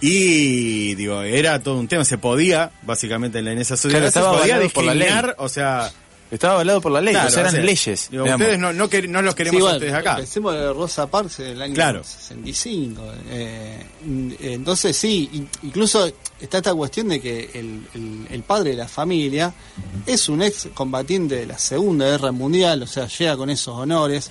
Y 0.00 0.94
digo, 0.94 1.22
era 1.22 1.60
todo 1.62 1.76
un 1.78 1.88
tema, 1.88 2.04
se 2.04 2.18
podía, 2.18 2.70
básicamente 2.82 3.38
en 3.40 3.48
esa 3.48 3.76
sociedad, 3.76 4.10
Claro, 4.12 4.32
se 4.32 4.38
podía 4.38 4.54
avalado 4.54 4.70
por 4.70 4.84
la 4.84 4.94
ley. 4.94 5.02
discriminar, 5.08 5.34
o 5.38 5.48
sea, 5.48 5.90
Estaba 6.30 6.54
avalado 6.54 6.80
por 6.82 6.92
la 6.92 7.00
ley, 7.00 7.14
claro, 7.14 7.28
o 7.28 7.30
sea, 7.30 7.40
eran 7.40 7.54
o 7.54 7.56
sea, 7.56 7.64
leyes. 7.64 8.08
digo, 8.10 8.24
ustedes 8.24 8.58
no, 8.58 8.72
no, 8.74 8.90
quer- 8.90 9.08
no 9.08 9.22
los 9.22 9.34
queremos 9.34 9.62
Sí, 9.62 9.66
a 9.66 9.72
ustedes 9.72 9.94
acá. 9.94 10.14
Empecemos 10.16 10.52
de 10.54 10.72
Rosa 10.74 11.06
Parks 11.06 11.38
del 11.38 11.62
año 11.62 11.74
Claro. 11.74 12.04
65. 12.04 13.02
eh, 13.30 13.82
entonces, 14.40 14.96
sí, 14.96 15.30
in- 15.32 15.48
incluso 15.62 16.06
está 16.40 16.58
esta 16.58 16.74
cuestión 16.74 17.08
de 17.08 17.20
que 17.20 17.50
el, 17.54 17.86
el- 17.94 18.26
el 18.30 18.42
padre 18.42 18.70
de 18.72 18.76
la 18.76 18.88
familia 18.88 19.54
es 20.06 20.28
un 20.28 20.42
ex 20.42 20.68
combatiente 20.74 21.36
de 21.36 21.46
la 21.46 21.58
Segunda 21.58 22.06
Guerra 22.06 22.30
Mundial, 22.32 22.82
o 22.82 22.86
sea, 22.86 23.06
llega 23.08 23.36
con 23.36 23.48
esos 23.50 23.74
honores. 23.74 24.30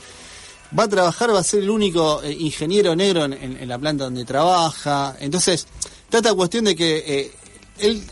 Va 0.78 0.84
a 0.84 0.88
trabajar, 0.90 1.34
va 1.34 1.40
a 1.40 1.44
ser 1.44 1.64
el 1.64 1.70
único 1.70 2.22
eh, 2.24 2.32
ingeniero 2.32 2.96
negro 2.96 3.26
en, 3.26 3.34
en- 3.34 3.58
en 3.58 3.68
la 3.68 3.80
planta 3.80 4.04
donde 4.04 4.24
trabaja. 4.26 5.16
Entonces, 5.20 5.66
está 6.06 6.18
esta 6.18 6.34
cuestión 6.34 6.66
de 6.66 6.76
que 6.76 7.04
eh, 7.08 7.32
él 7.80 8.04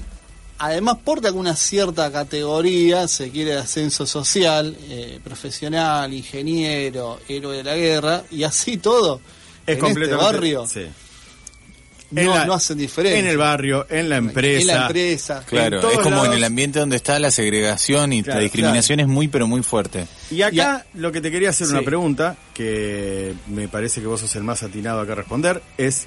además 0.58 0.98
porta 1.04 1.30
con 1.32 1.40
una 1.42 1.56
cierta 1.56 2.12
categoría, 2.12 3.08
se 3.08 3.30
quiere 3.30 3.52
de 3.52 3.58
ascenso 3.60 4.06
social, 4.06 4.76
eh, 4.90 5.20
profesional, 5.24 6.14
ingeniero, 6.14 7.20
héroe 7.28 7.58
de 7.58 7.64
la 7.64 7.76
guerra, 7.76 8.24
y 8.32 8.44
así 8.44 8.78
todo. 8.78 9.20
Es 9.68 9.76
en 9.76 9.80
completamente. 9.82 10.24
este 10.26 10.34
barrio 10.36 10.68
sí. 10.68 10.86
no, 12.12 12.22
En 12.22 12.30
la- 12.30 12.46
no 12.46 12.54
hacen 12.54 12.78
diferencia. 12.78 13.20
En 13.20 13.26
el 13.28 13.38
barrio, 13.38 13.88
en 13.90 14.10
la 14.10 14.18
empresa. 14.18 14.62
En 14.62 14.68
la 14.68 14.86
empresa. 14.86 15.44
Claro, 15.48 15.82
en 15.92 15.98
es 15.98 16.04
como 16.04 16.24
en 16.26 16.34
el 16.34 16.44
ambiente 16.44 16.80
donde 16.80 16.96
está 16.98 17.18
la 17.20 17.32
segregación 17.32 18.14
y 18.14 18.22
Claro, 18.24 18.40
la 18.40 18.44
discriminación 18.44 19.00
es 19.00 19.08
muy, 19.08 19.28
pero 19.28 19.48
muy 19.48 19.64
fuerte. 19.64 20.06
Y 20.30 20.42
acá 20.44 20.86
lo 20.94 21.12
que 21.12 21.20
te 21.20 21.32
quería 21.32 21.50
hacer 21.50 21.68
una 21.68 21.82
pregunta, 21.82 22.38
que 22.54 23.34
me 23.48 23.68
parece 23.68 24.02
que 24.02 24.08
vos 24.08 24.22
sos 24.22 24.36
el 24.36 24.44
más 24.44 24.62
atinado 24.64 25.02
acá 25.02 25.14
a 25.14 25.16
responder, 25.16 25.62
es 25.78 26.06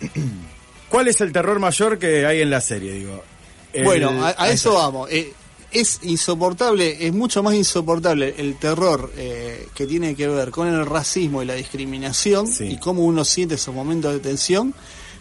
¿cuál 0.88 1.08
es 1.08 1.20
el 1.20 1.32
terror 1.32 1.58
mayor 1.58 1.98
que 1.98 2.26
hay 2.26 2.40
en 2.42 2.50
la 2.50 2.60
serie? 2.60 2.92
Digo, 2.92 3.22
El- 3.72 3.84
Bueno, 3.84 4.10
a, 4.24 4.34
a 4.36 4.50
eso 4.50 4.74
vamos. 4.74 5.08
Eh, 5.10 5.32
es 5.72 6.00
insoportable, 6.02 7.06
es 7.06 7.12
mucho 7.12 7.42
más 7.44 7.54
insoportable 7.54 8.34
el 8.38 8.56
terror 8.56 9.12
eh, 9.16 9.68
que 9.74 9.86
tiene 9.86 10.16
que 10.16 10.26
ver 10.26 10.50
con 10.50 10.66
el 10.66 10.84
racismo 10.84 11.42
y 11.42 11.46
la 11.46 11.54
discriminación 11.54 12.48
Sí. 12.48 12.64
y 12.72 12.76
cómo 12.78 13.04
uno 13.04 13.24
siente 13.24 13.54
esos 13.54 13.72
momentos 13.74 14.12
de 14.12 14.18
tensión 14.18 14.74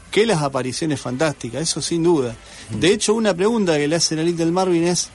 que 0.10 0.25
las 0.25 0.41
apariciones 0.41 1.00
fantásticas, 1.00 1.62
eso 1.62 1.82
sin 1.84 2.01
duda. 2.01 2.36
Mm. 2.72 2.79
De 2.79 2.91
hecho, 2.94 3.13
una 3.13 3.36
pregunta 3.36 3.77
que 3.77 3.88
le 3.88 3.96
hacen 3.96 4.18
a 4.18 4.24
Little 4.24 4.48
Marvin 4.51 4.86
es 4.86 5.10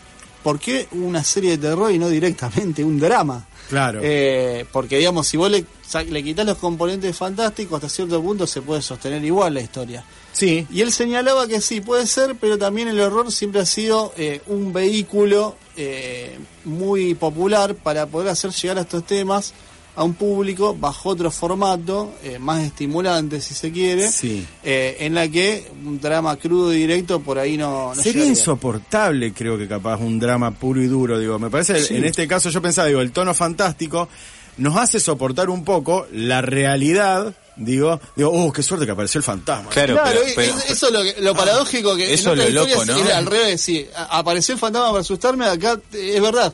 ¿por 0.45 0.61
qué 0.61 0.87
una 0.93 1.25
serie 1.25 1.53
de 1.53 1.59
terror 1.69 1.91
y 1.91 1.99
no 1.99 2.09
directamente 2.09 2.85
un 2.85 3.01
drama? 3.01 3.45
Claro. 3.69 4.01
Eh, 4.03 4.67
porque 4.73 4.99
digamos, 4.99 5.27
si 5.27 5.37
vos 5.37 5.51
le, 5.51 5.65
le 6.11 6.23
quitas 6.23 6.47
los 6.47 6.59
componentes 6.59 7.17
fantásticos, 7.17 7.77
hasta 7.77 7.89
cierto 7.89 8.23
punto 8.23 8.47
se 8.47 8.63
puede 8.63 8.83
sostener 8.83 9.25
igual 9.25 9.55
la 9.55 9.61
historia. 9.61 10.05
sí, 10.33 10.67
Y 10.71 10.81
él 10.83 10.93
señalaba 10.93 11.47
que 11.47 11.61
sí, 11.61 11.81
puede 11.81 12.07
ser, 12.07 12.37
pero 12.41 12.59
también 12.59 12.89
el 12.89 13.01
horror 13.01 13.33
siempre 13.33 13.61
ha 13.61 13.67
sido 13.67 14.13
eh, 14.17 14.41
un 14.47 14.73
vehículo 14.73 15.57
eh, 15.77 16.39
muy 16.65 17.15
popular 17.15 17.75
para 17.75 18.07
poder 18.07 18.29
hacer 18.29 18.51
llegar 18.53 18.79
a 18.79 18.83
estos 18.83 19.05
temas 19.07 19.55
a 19.97 20.03
un 20.05 20.15
público 20.15 20.75
bajo 20.79 21.11
otro 21.11 21.31
formato, 21.31 22.15
eh, 22.25 22.39
más 22.41 22.63
estimulante 22.65 23.41
si 23.41 23.55
se 23.55 23.71
quiere, 23.71 24.11
Sí. 24.11 24.45
eh, 24.65 24.97
en 25.01 25.15
la 25.15 25.29
que 25.29 25.71
un 25.85 26.01
drama 26.01 26.37
crudo 26.37 26.73
y 26.73 26.79
directo 26.79 27.21
por 27.21 27.39
ahí 27.39 27.57
no... 27.57 27.89
no 27.89 27.95
Sería 27.95 28.13
llegaría. 28.13 28.31
insoportable, 28.31 29.33
creo 29.33 29.57
que 29.57 29.69
capaz, 29.69 29.99
un 30.01 30.19
drama 30.19 30.51
puro 30.51 30.83
y 30.83 30.87
duro, 30.89 31.19
digo. 31.19 31.39
Me 31.39 31.49
parece, 31.51 31.81
Sí. 31.83 31.97
en 31.97 32.05
este 32.05 32.27
caso 32.27 32.51
yo 32.51 32.61
pensaba, 32.61 32.89
digo, 32.89 33.01
el 33.01 33.13
tono 33.13 33.35
fantástico 33.35 34.09
nos 34.57 34.77
hace 34.77 34.99
soportar 35.01 35.49
un 35.51 35.65
poco 35.65 36.07
la 36.13 36.41
realidad, 36.43 37.35
digo, 37.57 38.01
digo, 38.17 38.31
uh, 38.31 38.53
qué 38.53 38.63
suerte 38.65 38.87
que 38.87 38.93
apareció 38.93 39.19
el 39.19 39.25
fantasma. 39.25 39.69
Claro, 39.71 39.95
Claro, 39.95 40.11
pero- 40.13 40.23
es- 40.27 40.33
pero- 40.35 40.55
es- 40.59 40.71
eso 40.71 40.87
es 40.89 40.93
lo, 40.93 41.03
que- 41.03 41.21
lo 41.21 41.35
paradójico 41.35 41.95
que 41.97 42.13
Eso 42.15 42.33
en 42.33 42.41
es 42.41 42.53
lo 42.53 42.65
loco, 42.67 42.85
¿no? 42.85 42.97
era 42.99 43.19
al 43.19 43.27
revés, 43.27 43.61
sí. 43.61 43.87
Apareció 44.11 44.55
el 44.55 44.61
fantasma 44.61 44.89
para 44.89 45.01
asustarme, 45.01 45.45
acá 45.47 45.79
es 45.93 46.21
verdad. 46.21 46.53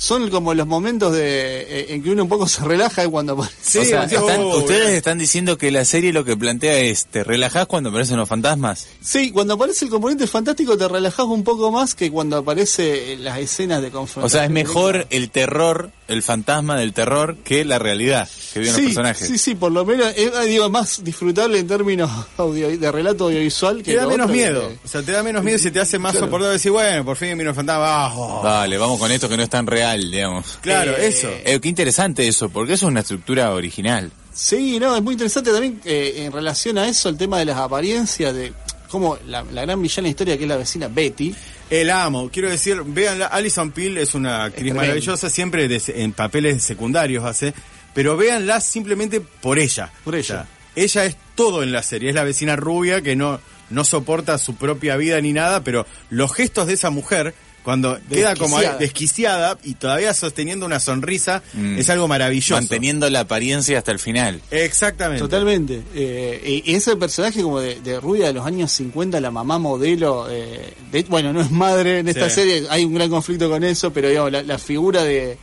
Son 0.00 0.30
como 0.30 0.54
los 0.54 0.64
momentos 0.68 1.12
de 1.12 1.60
eh, 1.62 1.86
en 1.94 2.04
que 2.04 2.10
uno 2.10 2.22
un 2.22 2.28
poco 2.28 2.46
se 2.46 2.62
relaja 2.64 3.04
y 3.04 3.08
cuando 3.08 3.32
aparece. 3.32 3.56
Sí, 3.60 3.78
o 3.78 3.84
sea, 3.84 4.04
están- 4.04 4.40
oh, 4.42 4.58
ustedes 4.58 4.90
están 4.90 5.18
diciendo 5.18 5.58
que 5.58 5.72
la 5.72 5.84
serie 5.84 6.12
lo 6.12 6.24
que 6.24 6.36
plantea 6.36 6.78
es, 6.78 7.06
¿te 7.06 7.24
relajás 7.24 7.66
cuando 7.66 7.90
aparecen 7.90 8.16
los 8.16 8.28
fantasmas? 8.28 8.86
Sí, 9.02 9.32
cuando 9.32 9.54
aparece 9.54 9.86
el 9.86 9.90
componente 9.90 10.28
fantástico 10.28 10.78
te 10.78 10.86
relajás 10.86 11.26
un 11.26 11.42
poco 11.42 11.72
más 11.72 11.96
que 11.96 12.12
cuando 12.12 12.36
aparece 12.36 13.16
las 13.18 13.38
escenas 13.40 13.82
de 13.82 13.90
confrontación. 13.90 14.24
O 14.24 14.28
sea, 14.28 14.44
es 14.44 14.50
mejor 14.52 15.08
el 15.10 15.30
terror, 15.30 15.90
el 16.06 16.22
fantasma 16.22 16.76
del 16.78 16.92
terror, 16.92 17.36
que 17.42 17.64
la 17.64 17.80
realidad 17.80 18.28
que 18.54 18.60
viven 18.60 18.74
sí, 18.76 18.80
los 18.82 18.88
personajes. 18.94 19.26
Sí, 19.28 19.36
sí, 19.36 19.54
por 19.56 19.72
lo 19.72 19.84
menos 19.84 20.12
es 20.16 20.30
ah, 20.32 20.42
digo, 20.44 20.70
más 20.70 21.02
disfrutable 21.02 21.58
en 21.58 21.66
términos 21.66 22.08
audio, 22.36 22.68
de 22.78 22.92
relato 22.92 23.24
audiovisual 23.24 23.78
que 23.82 23.92
Te 23.94 23.96
da 23.96 24.06
menos 24.06 24.26
otro 24.26 24.28
que- 24.28 24.40
miedo. 24.44 24.72
O 24.84 24.88
sea, 24.88 25.02
te 25.02 25.10
da 25.10 25.24
menos 25.24 25.42
miedo 25.42 25.58
y 25.58 25.60
se 25.60 25.72
te 25.72 25.80
hace 25.80 25.98
más 25.98 26.12
Claro. 26.12 26.26
soportable 26.26 26.52
decir, 26.52 26.70
bueno, 26.70 27.04
por 27.04 27.16
fin 27.16 27.36
vino 27.36 27.50
el 27.50 27.56
fantasma. 27.56 27.84
ah, 28.06 28.12
oh. 28.16 28.40
Dale, 28.44 28.78
vamos 28.78 28.98
con 29.00 29.10
esto 29.10 29.28
que 29.28 29.36
no 29.36 29.42
es 29.42 29.50
tan 29.50 29.66
real, 29.66 29.87
digamos. 29.96 30.58
Claro, 30.60 30.92
Eh, 30.96 31.06
eso. 31.08 31.30
Eh, 31.44 31.58
qué 31.60 31.68
interesante 31.68 32.26
eso, 32.26 32.48
porque 32.48 32.74
eso 32.74 32.86
es 32.86 32.90
una 32.90 33.00
estructura 33.00 33.52
original. 33.52 34.10
Sí, 34.34 34.78
no, 34.78 34.94
es 34.96 35.02
muy 35.02 35.14
interesante 35.14 35.50
también 35.50 35.80
eh, 35.84 36.14
en 36.24 36.32
relación 36.32 36.78
a 36.78 36.86
eso 36.88 37.08
el 37.08 37.16
tema 37.16 37.38
de 37.38 37.44
las 37.46 37.56
apariencias 37.56 38.32
de 38.34 38.52
cómo 38.88 39.18
la, 39.26 39.42
la 39.52 39.62
gran 39.62 39.82
villana 39.82 40.08
historia 40.08 40.36
que 40.36 40.44
es 40.44 40.48
la 40.48 40.56
vecina 40.56 40.88
Betty. 40.88 41.34
El 41.70 41.90
amo, 41.90 42.30
quiero 42.32 42.48
decir, 42.48 42.80
vean, 42.86 43.20
Alison 43.30 43.72
Peel 43.72 43.98
es 43.98 44.14
una 44.14 44.44
actriz 44.44 44.72
maravillosa, 44.74 45.28
siempre 45.28 45.68
de- 45.68 45.82
en 46.02 46.12
papeles 46.12 46.62
secundarios 46.62 47.24
hace, 47.24 47.52
pero 47.94 48.16
véanla 48.16 48.60
simplemente 48.60 49.20
por 49.20 49.58
ella. 49.58 49.90
Por 50.04 50.14
ella. 50.14 50.22
O 50.22 50.38
sea, 50.44 50.46
ella 50.76 51.04
es 51.04 51.16
todo 51.34 51.62
en 51.62 51.72
la 51.72 51.82
serie, 51.82 52.08
es 52.10 52.14
la 52.14 52.24
vecina 52.24 52.54
rubia 52.56 53.02
que 53.02 53.16
no, 53.16 53.40
no 53.70 53.84
soporta 53.84 54.38
su 54.38 54.54
propia 54.54 54.96
vida 54.96 55.20
ni 55.20 55.32
nada, 55.32 55.62
pero 55.64 55.84
los 56.08 56.32
gestos 56.32 56.68
de 56.68 56.74
esa 56.74 56.88
mujer, 56.90 57.34
cuando 57.62 57.98
queda 58.08 58.34
como 58.36 58.56
ahí 58.56 58.66
Desquiciada. 58.78 59.58
y 59.62 59.74
todavía 59.74 60.14
sosteniendo 60.14 60.64
una 60.64 60.80
sonrisa, 60.80 61.42
Mm. 61.54 61.78
es 61.78 61.90
algo 61.90 62.08
maravilloso. 62.08 62.54
Manteniendo 62.54 63.08
la 63.10 63.20
apariencia 63.20 63.78
hasta 63.78 63.92
el 63.92 63.98
final. 63.98 64.40
Exactamente. 64.50 65.20
Totalmente. 65.20 65.82
Eh, 65.94 66.62
y 66.64 66.72
y 66.72 66.74
ese 66.76 66.96
personaje 66.96 67.42
como 67.42 67.60
de, 67.60 67.80
de 67.80 68.00
rubia 68.00 68.26
de 68.28 68.32
los 68.32 68.46
años 68.46 68.72
50, 68.72 69.20
la 69.20 69.30
mamá 69.30 69.58
modelo, 69.58 70.26
eh, 70.30 70.72
de- 70.90 71.02
bueno, 71.04 71.32
no 71.32 71.40
es 71.40 71.50
madre 71.50 71.98
en 72.00 72.08
esta 72.08 72.28
Sí. 72.30 72.36
serie, 72.36 72.64
hay 72.70 72.84
un 72.84 72.94
gran 72.94 73.10
conflicto 73.10 73.48
con 73.50 73.62
eso, 73.64 73.92
pero 73.92 74.08
digamos, 74.08 74.32
la, 74.32 74.42
la 74.42 74.58
figura 74.58 75.02
de, 75.04 75.36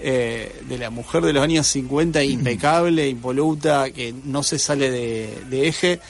eh, 0.00 0.52
de 0.68 0.78
la 0.78 0.90
mujer 0.90 1.22
de 1.22 1.32
los 1.32 1.42
años 1.44 1.66
50 1.66 2.22
impecable, 2.24 3.08
impoluta, 3.08 3.90
que 3.90 4.12
no 4.24 4.42
se 4.42 4.58
sale 4.58 4.90
de, 4.90 5.38
de 5.48 5.68
eje. 5.68 6.00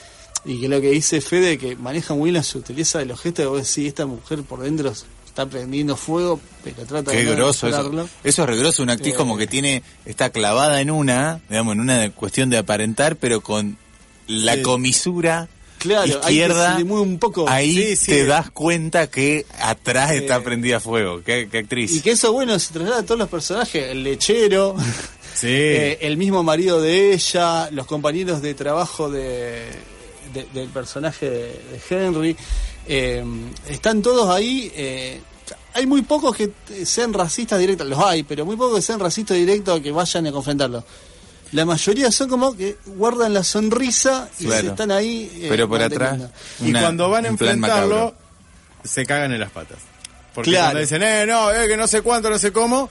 Y 0.45 0.61
que 0.61 0.69
lo 0.69 0.81
que 0.81 0.91
dice 0.91 1.21
Fede, 1.21 1.57
que 1.57 1.77
maneja 1.77 2.15
muy 2.15 2.25
bien 2.31 2.35
la 2.35 2.43
sutileza 2.43 2.99
de 2.99 3.05
los 3.07 3.21
gestos, 3.21 3.45
que 3.45 3.49
vos 3.49 3.59
decís, 3.59 3.87
esta 3.89 4.07
mujer 4.07 4.43
por 4.43 4.61
dentro 4.61 4.93
está 5.33 5.47
prendiendo 5.47 5.97
fuego, 5.97 6.39
pero 6.63 6.85
trata 6.85 7.11
Qué 7.11 7.19
de 7.19 7.25
no 7.25 7.33
groso 7.33 7.67
eso. 7.67 8.09
Eso 8.23 8.43
es 8.43 8.49
regroso, 8.49 8.83
una 8.83 8.93
actriz 8.93 9.15
Eh. 9.15 9.17
como 9.17 9.39
que 9.39 9.47
tiene, 9.47 9.83
está 10.05 10.29
clavada 10.29 10.83
en 10.83 10.91
una, 10.91 11.41
digamos, 11.49 11.73
en 11.73 11.81
una 11.81 12.11
cuestión 12.11 12.51
de 12.51 12.59
aparentar, 12.59 13.17
pero 13.17 13.41
con 13.41 13.79
la 14.27 14.57
Sí. 14.57 14.63
comisura 14.63 15.49
Claro, 15.79 16.21
ahí 16.23 16.35
izquierda, 16.35 16.79
mueve 16.85 17.01
un 17.07 17.19
poco. 17.19 17.49
ahí 17.49 17.75
Sí, 17.75 17.97
sí. 17.97 18.07
te 18.13 18.27
das 18.27 18.51
cuenta 18.51 19.07
que 19.09 19.47
atrás 19.59 20.13
está 20.13 20.37
Eh. 20.37 20.41
prendida 20.41 20.77
a 20.77 20.81
fuego. 20.81 21.23
Qué, 21.25 21.49
qué 21.51 21.59
actriz. 21.59 21.93
Y 21.93 22.01
que 22.03 22.11
eso, 22.13 22.31
bueno, 22.33 22.59
se 22.59 22.73
traslada 22.75 23.01
a 23.01 23.03
todos 23.03 23.19
los 23.19 23.29
personajes. 23.31 23.91
El 23.91 24.05
lechero, 24.05 24.77
Sí. 25.35 25.47
eh, 25.49 25.99
el 26.03 26.19
mismo 26.19 26.43
marido 26.43 26.81
de 26.83 27.15
ella, 27.15 27.71
los 27.73 27.87
compañeros 27.87 28.43
de 28.43 28.53
trabajo 28.53 29.11
de, 29.11 29.63
de- 30.35 30.47
del 30.53 30.69
personaje 30.69 31.29
de, 31.31 31.39
de 31.49 31.81
Henry. 31.89 32.37
Eh, 32.87 33.25
están 33.69 34.03
todos 34.03 34.29
ahí. 34.35 34.71
eh, 34.75 35.21
hay 35.75 35.87
muy 35.87 36.03
pocos 36.03 36.37
que 36.37 36.51
sean 36.85 37.15
racistas 37.15 37.59
directos, 37.59 37.87
los 37.87 37.99
hay, 37.99 38.23
pero 38.25 38.45
muy 38.45 38.57
pocos 38.57 38.77
que 38.77 38.83
sean 38.83 39.01
racistas 39.01 39.37
directos 39.39 39.81
que 39.81 39.91
vayan 39.91 40.27
a 40.27 40.33
confrontarlos. 40.33 40.85
La 41.53 41.65
mayoría 41.65 42.11
son 42.11 42.29
como 42.29 42.55
que 42.57 42.77
guardan 42.87 43.33
la 43.35 43.43
sonrisa 43.43 44.29
y 44.39 44.45
Claro. 44.47 44.61
se 44.63 44.69
están 44.69 44.91
ahí. 44.91 45.31
eh, 45.35 45.47
pero 45.49 45.69
por 45.69 45.83
atrás. 45.83 46.19
Y 46.61 46.73
cuando 46.73 47.09
van 47.11 47.25
a 47.25 47.29
enfrentarlo, 47.29 47.95
macabro. 47.97 48.15
se 48.85 49.05
cagan 49.07 49.33
en 49.33 49.41
las 49.41 49.51
patas. 49.51 49.79
Porque 50.35 50.51
Claro. 50.51 50.65
cuando 50.67 50.81
dicen, 50.81 51.03
eh, 51.03 51.25
no, 51.27 51.51
eh, 51.53 51.69
que 51.69 51.77
no 51.77 51.87
sé 51.87 52.01
cuánto, 52.03 52.29
no 52.31 52.39
sé 52.39 52.53
cómo, 52.53 52.89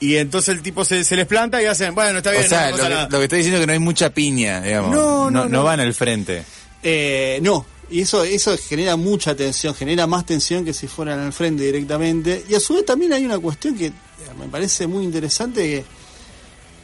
y 0.00 0.16
entonces 0.16 0.54
el 0.54 0.62
tipo 0.62 0.84
se, 0.84 1.02
se 1.04 1.14
les 1.16 1.26
planta 1.26 1.60
y 1.62 1.66
hacen, 1.66 1.94
bueno, 1.94 2.18
está 2.18 2.30
bien, 2.32 2.44
O 2.46 2.48
sea, 2.48 2.70
no 2.70 2.76
lo, 2.78 2.82
que, 2.84 2.88
nada. 2.90 3.08
lo 3.10 3.18
que 3.18 3.24
estoy 3.24 3.38
diciendo 3.38 3.58
es 3.58 3.62
que 3.62 3.66
no 3.68 3.72
hay 3.72 3.78
mucha 3.78 4.10
piña, 4.10 4.60
digamos. 4.60 4.90
No, 4.94 5.30
no, 5.30 5.48
no. 5.48 5.62
van 5.64 5.78
al 5.80 5.94
frente. 5.94 6.44
Eh, 6.82 7.38
no, 7.42 7.64
y 7.90 8.02
eso, 8.02 8.22
eso 8.22 8.56
genera 8.56 8.96
mucha 8.96 9.34
tensión, 9.34 9.74
genera 9.74 10.06
más 10.06 10.24
tensión 10.24 10.64
que 10.64 10.72
si 10.72 10.86
fueran 10.86 11.18
al 11.18 11.32
frente 11.32 11.64
directamente. 11.64 12.44
Y 12.48 12.54
a 12.54 12.60
su 12.60 12.74
vez 12.74 12.84
también 12.84 13.12
hay 13.12 13.24
una 13.24 13.38
cuestión 13.38 13.76
que 13.76 13.86
eh, 13.86 13.92
me 14.38 14.46
parece 14.46 14.86
muy 14.86 15.04
interesante 15.04 15.62
que 15.62 15.84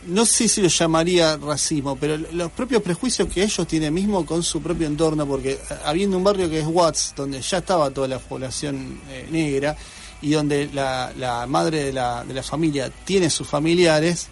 no 0.06 0.24
sé 0.24 0.48
si 0.48 0.62
lo 0.62 0.68
llamaría 0.68 1.36
racismo, 1.36 1.96
pero 1.96 2.16
los 2.16 2.50
propios 2.52 2.82
prejuicios 2.82 3.28
que 3.28 3.42
ellos 3.42 3.66
tienen 3.66 3.92
mismo 3.92 4.24
con 4.24 4.42
su 4.42 4.60
propio 4.60 4.86
entorno, 4.86 5.26
porque 5.26 5.52
eh, 5.52 5.60
habiendo 5.84 6.16
un 6.16 6.24
barrio 6.24 6.48
que 6.50 6.60
es 6.60 6.66
Watts, 6.66 7.14
donde 7.16 7.40
ya 7.40 7.58
estaba 7.58 7.90
toda 7.90 8.08
la 8.08 8.18
población 8.18 9.00
eh, 9.08 9.26
negra, 9.30 9.76
y 10.22 10.30
donde 10.30 10.70
la, 10.72 11.12
la 11.16 11.46
madre 11.46 11.84
de 11.84 11.92
la, 11.92 12.24
de 12.24 12.34
la 12.34 12.42
familia 12.42 12.90
tiene 13.04 13.30
sus 13.30 13.46
familiares, 13.46 14.28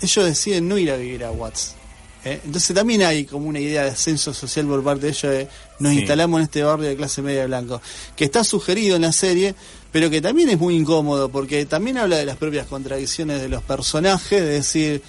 ellos 0.00 0.24
deciden 0.24 0.68
no 0.68 0.78
ir 0.78 0.90
a 0.90 0.96
vivir 0.96 1.24
a 1.24 1.30
Watts. 1.30 1.79
¿Eh? 2.24 2.40
Entonces 2.44 2.74
también 2.74 3.02
hay 3.02 3.24
como 3.24 3.46
una 3.48 3.58
idea 3.60 3.84
de 3.84 3.90
ascenso 3.90 4.32
social 4.34 4.66
por 4.66 4.82
parte 4.84 5.06
de 5.06 5.08
ellos 5.12 5.22
de 5.32 5.48
nos 5.78 5.92
Sí. 5.92 5.98
instalamos 6.00 6.38
en 6.40 6.44
este 6.44 6.62
barrio 6.62 6.88
de 6.88 6.96
clase 6.96 7.22
media 7.22 7.46
blanco, 7.46 7.80
que 8.16 8.24
está 8.24 8.44
sugerido 8.44 8.96
en 8.96 9.02
la 9.02 9.12
serie, 9.12 9.54
pero 9.92 10.10
que 10.10 10.20
también 10.20 10.50
es 10.50 10.58
muy 10.58 10.76
incómodo, 10.76 11.30
porque 11.30 11.64
también 11.66 11.98
habla 11.98 12.16
de 12.16 12.26
las 12.26 12.36
propias 12.36 12.66
contradicciones 12.66 13.40
de 13.40 13.48
los 13.48 13.62
personajes, 13.62 14.40
de 14.40 14.46
decir, 14.50 15.02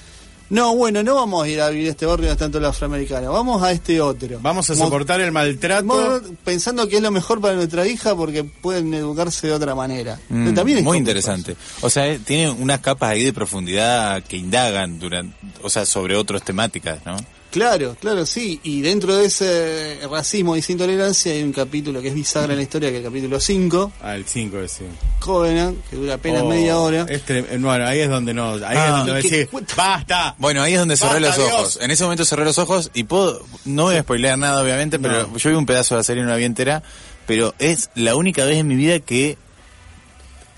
no, 0.51 0.75
bueno, 0.75 1.01
no 1.01 1.15
vamos 1.15 1.43
a 1.43 1.47
ir 1.49 1.59
a 1.61 1.69
vivir 1.69 1.87
a 1.87 1.91
este 1.91 2.05
barrio 2.05 2.27
donde 2.27 2.33
están 2.33 2.51
todos 2.51 2.61
los 2.61 2.75
afroamericanos, 2.75 3.33
vamos 3.33 3.63
a 3.63 3.71
este 3.71 3.99
otro. 3.99 4.37
Vamos 4.41 4.69
a 4.69 4.75
Mo- 4.75 4.83
soportar 4.85 5.19
el 5.21 5.31
maltrato. 5.31 5.83
mo- 5.85 6.19
pensando 6.43 6.87
que 6.87 6.97
es 6.97 7.01
lo 7.01 7.09
mejor 7.09 7.41
para 7.41 7.55
nuestra 7.55 7.87
hija 7.87 8.15
porque 8.15 8.43
pueden 8.43 8.93
educarse 8.93 9.47
de 9.47 9.53
otra 9.53 9.73
manera. 9.73 10.19
Mm, 10.29 10.43
Pero 10.43 10.55
también 10.55 10.77
es 10.79 10.83
muy 10.83 10.97
interesante. 10.99 11.55
O 11.81 11.89
sea, 11.89 12.07
eh, 12.07 12.19
tiene 12.19 12.51
unas 12.51 12.79
capas 12.81 13.09
ahí 13.11 13.23
de 13.23 13.33
profundidad 13.33 14.21
que 14.23 14.37
indagan 14.37 14.99
durante, 14.99 15.35
o 15.63 15.69
sea, 15.69 15.85
sobre 15.85 16.15
otras 16.15 16.43
temáticas, 16.43 16.99
¿no? 17.05 17.15
Claro, 17.51 17.97
claro, 17.99 18.25
sí. 18.25 18.59
Y 18.63 18.79
dentro 18.81 19.15
de 19.17 19.25
ese 19.25 19.99
racismo 20.09 20.55
y 20.55 20.59
esa 20.59 20.71
intolerancia 20.71 21.33
hay 21.33 21.43
un 21.43 21.51
capítulo 21.51 22.01
que 22.01 22.07
es 22.07 22.13
bisagra 22.15 22.53
en 22.53 22.57
la 22.57 22.63
historia, 22.63 22.89
que 22.89 22.95
es 22.99 23.03
el 23.03 23.09
capítulo 23.09 23.39
5, 23.41 23.91
Ah, 24.01 24.15
el 24.15 24.25
5 24.25 24.59
ese. 24.59 24.85
Covenant, 25.19 25.77
que 25.89 25.97
dura 25.97 26.13
apenas 26.13 26.43
Oh, 26.43 26.47
media 26.47 26.77
hora. 26.79 27.05
es 27.09 27.25
tre- 27.25 27.45
eh, 27.49 27.57
bueno, 27.59 27.85
ahí 27.85 27.99
es 27.99 28.09
donde 28.09 28.33
no, 28.33 28.53
ahí 28.53 28.61
Ah. 28.63 28.85
es 29.01 29.05
donde 29.05 29.19
Y 29.19 29.29
que 29.29 29.37
decís, 29.47 29.75
basta. 29.75 30.35
Bueno, 30.39 30.61
ahí 30.63 30.73
es 30.73 30.79
donde 30.79 30.95
cerré 30.95 31.19
los 31.19 31.35
Dios. 31.35 31.47
ojos. 31.51 31.79
En 31.81 31.91
ese 31.91 32.03
momento 32.03 32.23
cerré 32.23 32.45
los 32.45 32.57
ojos 32.57 32.89
y 32.93 33.03
puedo, 33.03 33.45
no 33.65 33.83
voy 33.83 33.95
a 33.97 34.01
spoilear 34.03 34.37
nada 34.37 34.61
obviamente, 34.63 34.97
pero 34.97 35.27
No. 35.27 35.37
yo 35.37 35.49
vi 35.49 35.55
un 35.57 35.65
pedazo 35.65 35.95
de 35.95 35.99
la 35.99 36.03
serie, 36.05 36.23
no 36.23 36.29
la 36.29 36.37
vi 36.37 36.45
entera, 36.45 36.83
pero 37.27 37.53
es 37.59 37.89
la 37.95 38.15
única 38.15 38.45
vez 38.45 38.59
en 38.59 38.67
mi 38.67 38.75
vida 38.75 38.99
que 38.99 39.37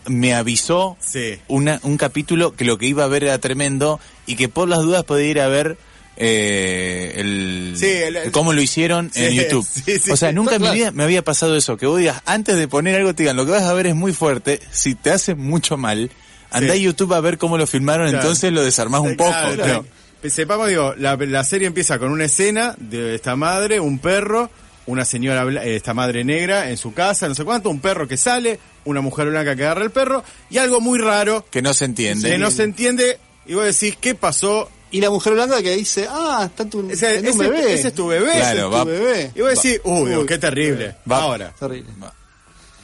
me 0.06 0.36
avisó 0.36 0.98
Sí. 1.00 1.40
una, 1.48 1.80
un 1.84 1.98
capítulo 1.98 2.56
que 2.56 2.66
lo 2.66 2.78
que 2.78 2.86
iba 2.86 3.04
a 3.04 3.08
ver 3.08 3.24
era 3.24 3.38
tremendo 3.40 4.00
y 4.26 4.36
que 4.36 4.50
por 4.50 4.68
las 4.70 4.82
dudas 4.82 5.04
podía 5.06 5.28
ir 5.28 5.40
a 5.40 5.48
ver 5.48 5.78
eh, 6.18 7.14
el, 7.18 7.74
Sí, 7.78 7.88
el- 7.88 8.32
cómo 8.32 8.54
lo 8.54 8.62
hicieron 8.62 9.12
en 9.16 9.34
YouTube. 9.34 9.66
sí, 9.66 10.12
o 10.12 10.18
sea, 10.18 10.32
nunca 10.32 10.56
en 10.56 10.62
mi 10.62 10.72
vida 10.72 10.92
me 10.92 11.04
había 11.04 11.24
pasado 11.24 11.56
eso, 11.56 11.78
que 11.78 11.86
vos 11.86 12.00
digas, 12.00 12.22
antes 12.26 12.56
de 12.58 12.68
poner 12.68 12.96
algo 12.96 13.14
te 13.16 13.24
digan, 13.24 13.36
lo 13.36 13.46
que 13.46 13.52
vas 13.52 13.64
a 13.64 13.74
ver 13.74 13.88
es 13.88 13.96
muy 13.96 14.14
fuerte, 14.14 14.60
si 14.72 14.96
te 14.96 15.10
hace 15.12 15.36
mucho 15.36 15.78
mal, 15.78 16.12
anda 16.52 16.74
Sí. 16.74 16.80
a 16.80 16.84
YouTube 16.84 17.14
a 17.14 17.20
ver 17.20 17.38
cómo 17.38 17.58
lo 17.58 17.66
filmaron, 17.68 18.08
Claro. 18.10 18.22
entonces 18.24 18.52
lo 18.52 18.64
desarmás 18.64 19.02
un 19.02 19.16
poco. 19.16 19.34
Claro. 19.56 19.86
Sepamos, 20.30 20.70
digo, 20.70 20.94
la, 20.98 21.18
la 21.18 21.44
serie 21.44 21.68
empieza 21.68 22.00
con 22.00 22.10
una 22.12 22.26
escena 22.26 22.76
de 22.78 23.14
esta 23.16 23.36
madre, 23.36 23.82
un 23.82 24.00
perro, 24.00 24.50
una 24.86 25.04
señora, 25.04 25.44
eh, 25.64 25.76
esta 25.76 25.94
madre 25.94 26.24
negra 26.24 26.70
en 26.70 26.78
su 26.78 26.94
casa, 26.94 27.28
no 27.28 27.36
sé 27.36 27.44
cuánto, 27.44 27.70
un 27.70 27.82
perro 27.82 28.08
que 28.08 28.16
sale, 28.16 28.58
una 28.86 29.02
mujer 29.02 29.30
blanca 29.30 29.56
que 29.58 29.64
agarra 29.64 29.84
el 29.84 29.92
perro, 29.92 30.24
y 30.50 30.60
algo 30.60 30.80
muy 30.80 30.98
raro 31.00 31.46
que 31.52 31.62
no 31.62 31.74
se 31.74 31.86
entiende. 31.86 32.30
que 32.30 32.38
no 32.38 32.52
se 32.52 32.64
entiende, 32.64 33.18
y 33.46 33.54
vos 33.56 33.66
decís, 33.66 33.98
¿qué 34.00 34.16
pasó? 34.16 34.70
Y 34.94 35.02
la 35.02 35.10
mujer 35.10 35.34
blanca 35.34 35.62
que 35.62 35.76
dice, 35.76 36.08
ah, 36.10 36.44
está 36.50 36.70
tu, 36.70 36.90
Ese, 36.90 37.16
está 37.18 37.32
tu 37.32 37.42
ese- 37.42 37.50
bebé. 37.50 37.74
ese 37.74 37.88
es 37.90 37.94
tu 37.94 38.08
bebé. 38.08 38.32
Claro, 38.38 38.44
ese 38.46 38.58
es 38.60 38.64
tu 38.64 38.72
va- 38.72 38.84
bebé. 38.86 39.32
Y 39.36 39.42
vos 39.42 39.50
decís, 39.50 39.82
uy, 39.84 40.16
Uy, 40.16 40.26
qué 40.26 40.38
terrible. 40.38 40.96
va- 41.12 41.18
Ahora, 41.24 41.54
Terrible. 41.60 41.90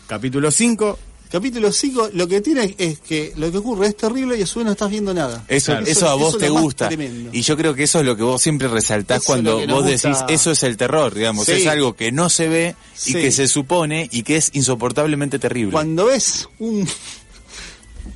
capítulo 0.07 0.51
5, 0.51 0.99
Capítulo 1.31 1.71
5, 1.71 2.09
lo 2.13 2.27
que 2.27 2.41
tiene 2.41 2.73
es 2.79 2.97
que 3.01 3.33
lo 3.35 3.51
que 3.51 3.59
ocurre 3.59 3.85
es 3.85 3.95
terrible 3.95 4.35
y 4.35 4.41
a 4.41 4.47
su 4.47 4.57
vez 4.57 4.65
no 4.65 4.71
estás 4.71 4.89
viendo 4.89 5.13
nada. 5.13 5.43
Eso, 5.47 5.77
eso, 5.77 6.09
a 6.09 6.15
vos 6.15 6.29
eso 6.29 6.37
te 6.39 6.49
gusta. 6.49 6.89
Y 7.31 7.41
yo 7.43 7.55
creo 7.55 7.75
que 7.75 7.83
eso 7.83 7.99
es 7.99 8.05
lo 8.07 8.15
que 8.17 8.23
vos 8.23 8.41
siempre 8.41 8.67
resaltás 8.67 9.23
cuando 9.23 9.63
vos 9.67 9.85
decís, 9.85 10.17
eso 10.27 10.49
es 10.49 10.63
el 10.63 10.75
terror, 10.75 11.13
digamos. 11.13 11.45
Sí. 11.45 11.51
Es 11.51 11.67
algo 11.67 11.95
que 11.95 12.11
no 12.11 12.29
se 12.29 12.47
ve 12.47 12.75
y 13.05 13.11
Sí. 13.11 13.13
que 13.13 13.31
se 13.31 13.47
supone 13.47 14.09
y 14.11 14.23
que 14.23 14.37
es 14.37 14.49
insoportablemente 14.53 15.37
terrible. 15.37 15.71
Cuando 15.71 16.05
ves 16.07 16.49
un... 16.57 16.89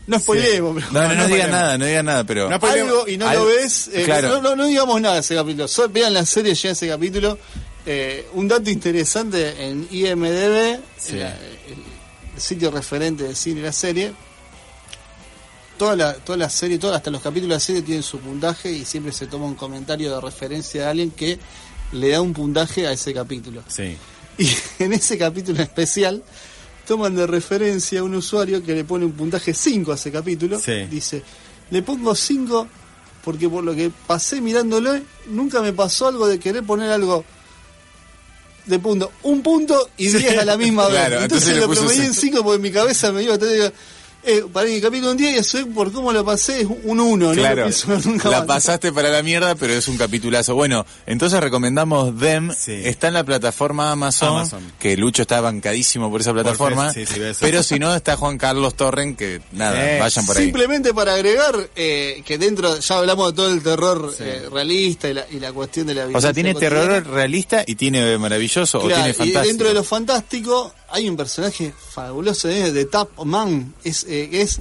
No 0.07 0.19
spoilemos, 0.19 0.75
pero... 0.75 0.87
No, 0.91 1.01
no, 1.01 1.07
no, 1.09 1.15
no 1.15 1.29
ponemos. 1.29 1.49
nada, 1.49 1.77
no 1.77 1.85
digan 1.85 2.05
nada, 2.05 2.23
pero... 2.25 2.49
No 2.49 2.59
algo 2.67 3.07
y 3.07 3.17
no 3.17 3.31
lo 3.33 3.45
ves, 3.45 3.89
eh, 3.93 4.03
claro. 4.05 4.41
no, 4.55 4.65
digamos 4.65 4.99
nada 5.01 5.15
de 5.15 5.21
ese 5.21 5.35
capítulo. 5.35 5.67
Vean 5.89 6.13
la 6.13 6.25
serie 6.25 6.53
ya 6.55 6.71
ese 6.71 6.87
capítulo. 6.87 7.37
Eh, 7.85 8.27
un 8.33 8.47
dato 8.47 8.69
interesante 8.69 9.65
en 9.65 9.87
IMDB, 9.91 10.79
Sí. 10.97 11.17
el 11.19 12.41
sitio 12.41 12.71
referente 12.71 13.23
de 13.23 13.35
cine 13.35 13.59
y 13.59 13.63
la 13.63 13.73
serie. 13.73 14.13
Toda 15.77 15.95
la, 15.95 16.13
toda 16.13 16.37
la 16.37 16.49
serie, 16.49 16.77
toda, 16.77 16.97
hasta 16.97 17.09
los 17.11 17.21
capítulos 17.21 17.49
de 17.49 17.55
la 17.55 17.59
serie 17.59 17.81
tienen 17.81 18.03
su 18.03 18.19
puntaje 18.19 18.71
y 18.71 18.85
siempre 18.85 19.11
se 19.11 19.27
toma 19.27 19.45
un 19.45 19.55
comentario 19.55 20.13
de 20.13 20.21
referencia 20.21 20.83
de 20.83 20.87
alguien 20.87 21.11
que 21.11 21.39
le 21.91 22.09
da 22.09 22.21
un 22.21 22.31
puntaje 22.33 22.87
a 22.87 22.91
ese 22.91 23.13
capítulo. 23.13 23.63
Sí. 23.67 23.97
Y 24.37 24.49
en 24.83 24.93
ese 24.93 25.17
capítulo 25.17 25.61
especial 25.61 26.23
toman 26.85 27.15
de 27.15 27.27
referencia 27.27 28.01
a 28.01 28.03
un 28.03 28.15
usuario 28.15 28.63
que 28.63 28.73
le 28.73 28.83
pone 28.83 29.05
un 29.05 29.13
puntaje 29.13 29.53
5 29.53 29.91
a 29.91 29.95
ese 29.95 30.11
capítulo. 30.11 30.59
Sí. 30.59 30.85
Dice, 30.89 31.23
le 31.69 31.81
pongo 31.81 32.13
5 32.15 32.67
porque 33.23 33.47
por 33.47 33.63
lo 33.63 33.73
que 33.73 33.89
pasé 34.05 34.41
mirándolo, 34.41 34.99
nunca 35.27 35.61
me 35.61 35.71
pasó 35.71 36.07
algo 36.07 36.27
de 36.27 36.39
querer 36.39 36.63
poner 36.63 36.91
algo 36.91 37.23
de 38.65 38.79
punto. 38.79 39.11
Un 39.23 39.41
punto 39.41 39.89
y 39.97 40.09
10 40.09 40.39
a 40.39 40.45
la 40.45 40.57
misma 40.57 40.87
vez. 40.87 40.95
Claro, 40.95 41.21
entonces 41.21 41.49
entonces 41.49 41.67
lo 41.67 41.73
promedié 41.73 42.05
en 42.05 42.13
cinco. 42.13 42.37
5 42.37 42.43
porque 42.43 42.55
en 42.57 42.61
mi 42.61 42.71
cabeza 42.71 43.11
me 43.11 43.23
iba 43.23 43.35
a 43.35 43.37
tener... 43.37 43.73
Eh, 44.25 44.45
para 44.53 44.67
mi 44.67 44.79
capítulo 44.79 45.11
un 45.11 45.17
10 45.17 45.35
y 45.35 45.37
eso 45.39 45.57
es 45.57 45.65
por 45.65 45.91
cómo 45.91 46.13
lo 46.13 46.23
pasé 46.23 46.61
es 46.61 46.67
un 46.67 46.99
1, 46.99 47.15
¿no? 47.27 47.33
Claro, 47.33 47.67
No 47.87 47.99
nunca 48.05 48.29
la 48.29 48.37
más. 48.39 48.47
pasaste 48.47 48.91
para 48.93 49.09
la 49.09 49.21
mierda, 49.21 49.55
pero 49.55 49.73
es 49.73 49.87
un 49.89 49.97
capitulazo. 49.97 50.55
Bueno, 50.55 50.85
entonces 51.05 51.39
recomendamos 51.41 52.17
Them. 52.17 52.53
Sí. 52.57 52.71
Está 52.85 53.09
en 53.09 53.15
la 53.15 53.23
plataforma 53.25 53.91
Amazon, 53.91 54.37
Amazon. 54.37 54.71
que 54.79 54.95
Lucho 54.95 55.23
está 55.23 55.41
bancadísimo 55.41 56.09
por 56.09 56.21
esa 56.21 56.31
plataforma. 56.31 56.93
sí, 56.93 57.05
sí, 57.05 57.19
pero 57.41 57.63
si 57.63 57.79
no, 57.79 57.93
está 57.93 58.15
Juan 58.15 58.37
Carlos 58.37 58.75
Torren, 58.75 59.15
que 59.17 59.41
nada, 59.51 59.99
vayan 59.99 60.25
por 60.25 60.37
ahí. 60.37 60.43
Simplemente 60.45 60.93
para 60.93 61.15
agregar 61.15 61.55
eh, 61.75 62.23
que 62.25 62.37
dentro, 62.37 62.79
ya 62.79 62.97
hablamos 62.99 63.27
de 63.31 63.35
todo 63.35 63.49
el 63.53 63.61
terror 63.61 64.13
Sí. 64.17 64.23
eh, 64.25 64.43
realista 64.51 65.09
y 65.09 65.13
la, 65.15 65.25
y 65.29 65.39
la 65.39 65.51
cuestión 65.51 65.87
de 65.87 65.95
la 65.95 66.05
O 66.13 66.21
sea, 66.21 66.31
tiene 66.33 66.53
cotidiana. 66.53 66.79
terror 66.79 67.07
realista 67.07 67.63
y 67.67 67.75
tiene 67.75 68.17
maravilloso 68.17 68.79
o 68.79 68.87
tiene 68.87 69.09
y 69.09 69.13
fantástico. 69.13 69.41
dentro 69.47 69.67
de 69.67 69.73
lo 69.73 69.83
fantástico 69.83 70.73
hay 70.93 71.09
un 71.09 71.17
personaje 71.17 71.73
fabuloso 71.93 72.47
eh, 72.49 72.71
de 72.71 72.85
Tap 72.85 73.09
Man. 73.25 73.73
Es, 73.83 74.05
eh, 74.07 74.29
es, 74.31 74.59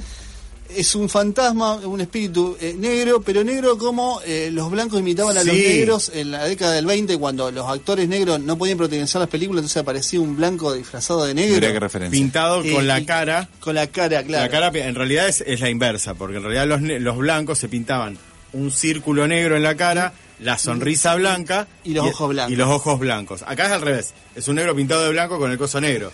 es 0.75 0.95
un 0.95 1.09
fantasma, 1.11 1.75
un 1.75 2.01
espíritu 2.01 2.57
eh, 2.59 2.75
negro, 2.79 3.21
pero 3.21 3.45
negro 3.45 3.77
como 3.77 4.21
eh, 4.25 4.49
los 4.51 4.71
blancos 4.71 4.99
imitaban 5.01 5.37
a 5.37 5.45
los 5.45 5.55
negros 5.55 6.11
en 6.15 6.31
la 6.31 6.45
década 6.45 6.73
del 6.73 6.87
20 6.87 7.19
cuando 7.19 7.51
los 7.51 7.69
actores 7.69 8.09
negros 8.09 8.41
no 8.41 8.57
podían 8.57 8.79
protagonizar 8.79 9.21
las 9.21 9.29
películas, 9.29 9.61
entonces 9.61 9.77
aparecía 9.83 10.21
un 10.21 10.35
blanco 10.35 10.73
disfrazado 10.73 11.27
de 11.27 11.35
negro. 11.35 11.57
Mirá 11.57 11.73
qué 11.73 11.81
referencia. 11.81 12.19
Pintado 12.19 12.63
Eh, 12.65 12.73
con 12.73 12.87
la 12.87 13.05
cara. 13.05 13.51
Con 13.61 13.75
la 13.75 13.87
cara, 13.89 14.23
claro. 14.23 14.45
La 14.45 14.51
cara 14.51 14.71
en 14.87 14.95
realidad 14.95 15.29
es, 15.29 15.43
es 15.47 15.61
la 15.61 15.69
inversa, 15.69 16.15
porque 16.15 16.39
en 16.39 16.43
realidad 16.45 16.67
los, 16.67 16.81
ne- 16.81 16.99
los 17.01 17.19
blancos 17.19 17.59
se 17.59 17.69
pintaban 17.69 18.17
un 18.55 18.71
círculo 18.71 19.29
negro 19.29 19.57
en 19.57 19.63
la 19.63 19.77
cara, 19.77 20.15
la 20.43 20.59
sonrisa 20.59 21.15
blanca 21.15 21.67
Y 21.85 21.95
los 21.95 22.07
ojos 22.07 22.29
blancos. 22.31 22.53
Y 22.53 22.57
los 22.57 22.69
ojos 22.69 22.99
blancos. 22.99 23.43
Acá 23.47 23.67
es 23.67 23.73
al 23.73 23.81
revés, 23.83 24.13
es 24.35 24.47
un 24.49 24.57
negro 24.57 24.75
pintado 24.77 25.03
de 25.05 25.11
blanco 25.11 25.39
con 25.39 25.51
el 25.51 25.59
coso 25.59 25.81
negro. 25.81 26.13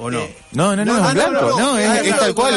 ¿O 0.00 0.10
no? 0.12 0.20
Eh, 0.20 0.36
No, 0.52 0.76
no, 0.76 0.84
no, 0.84 0.92
No, 0.96 1.08
es 1.08 1.14
no, 1.16 1.28
blanco, 1.30 1.32
no, 1.48 1.58
no, 1.58 1.72
no, 1.72 1.78
es, 1.78 2.16
tal 2.16 2.32
cual. 2.34 2.54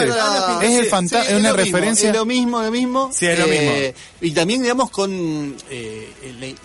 es 0.62 0.72
el 0.78 0.84
sí, 0.86 0.90
fanta- 0.92 1.22
sí, 1.24 1.28
es 1.34 1.40
una 1.40 1.54
mismo, 1.54 1.58
referencia. 1.58 2.10
es 2.12 2.16
lo 2.16 2.26
mismo, 2.26 2.62
lo 2.62 2.70
mismo. 2.72 3.10
Sí, 3.12 3.26
es 3.26 3.40
lo 3.40 3.48
mismo. 3.48 3.72
Y 4.22 4.32
también, 4.32 4.62
digamos, 4.62 4.92
con 4.92 5.56
eh, 5.72 6.56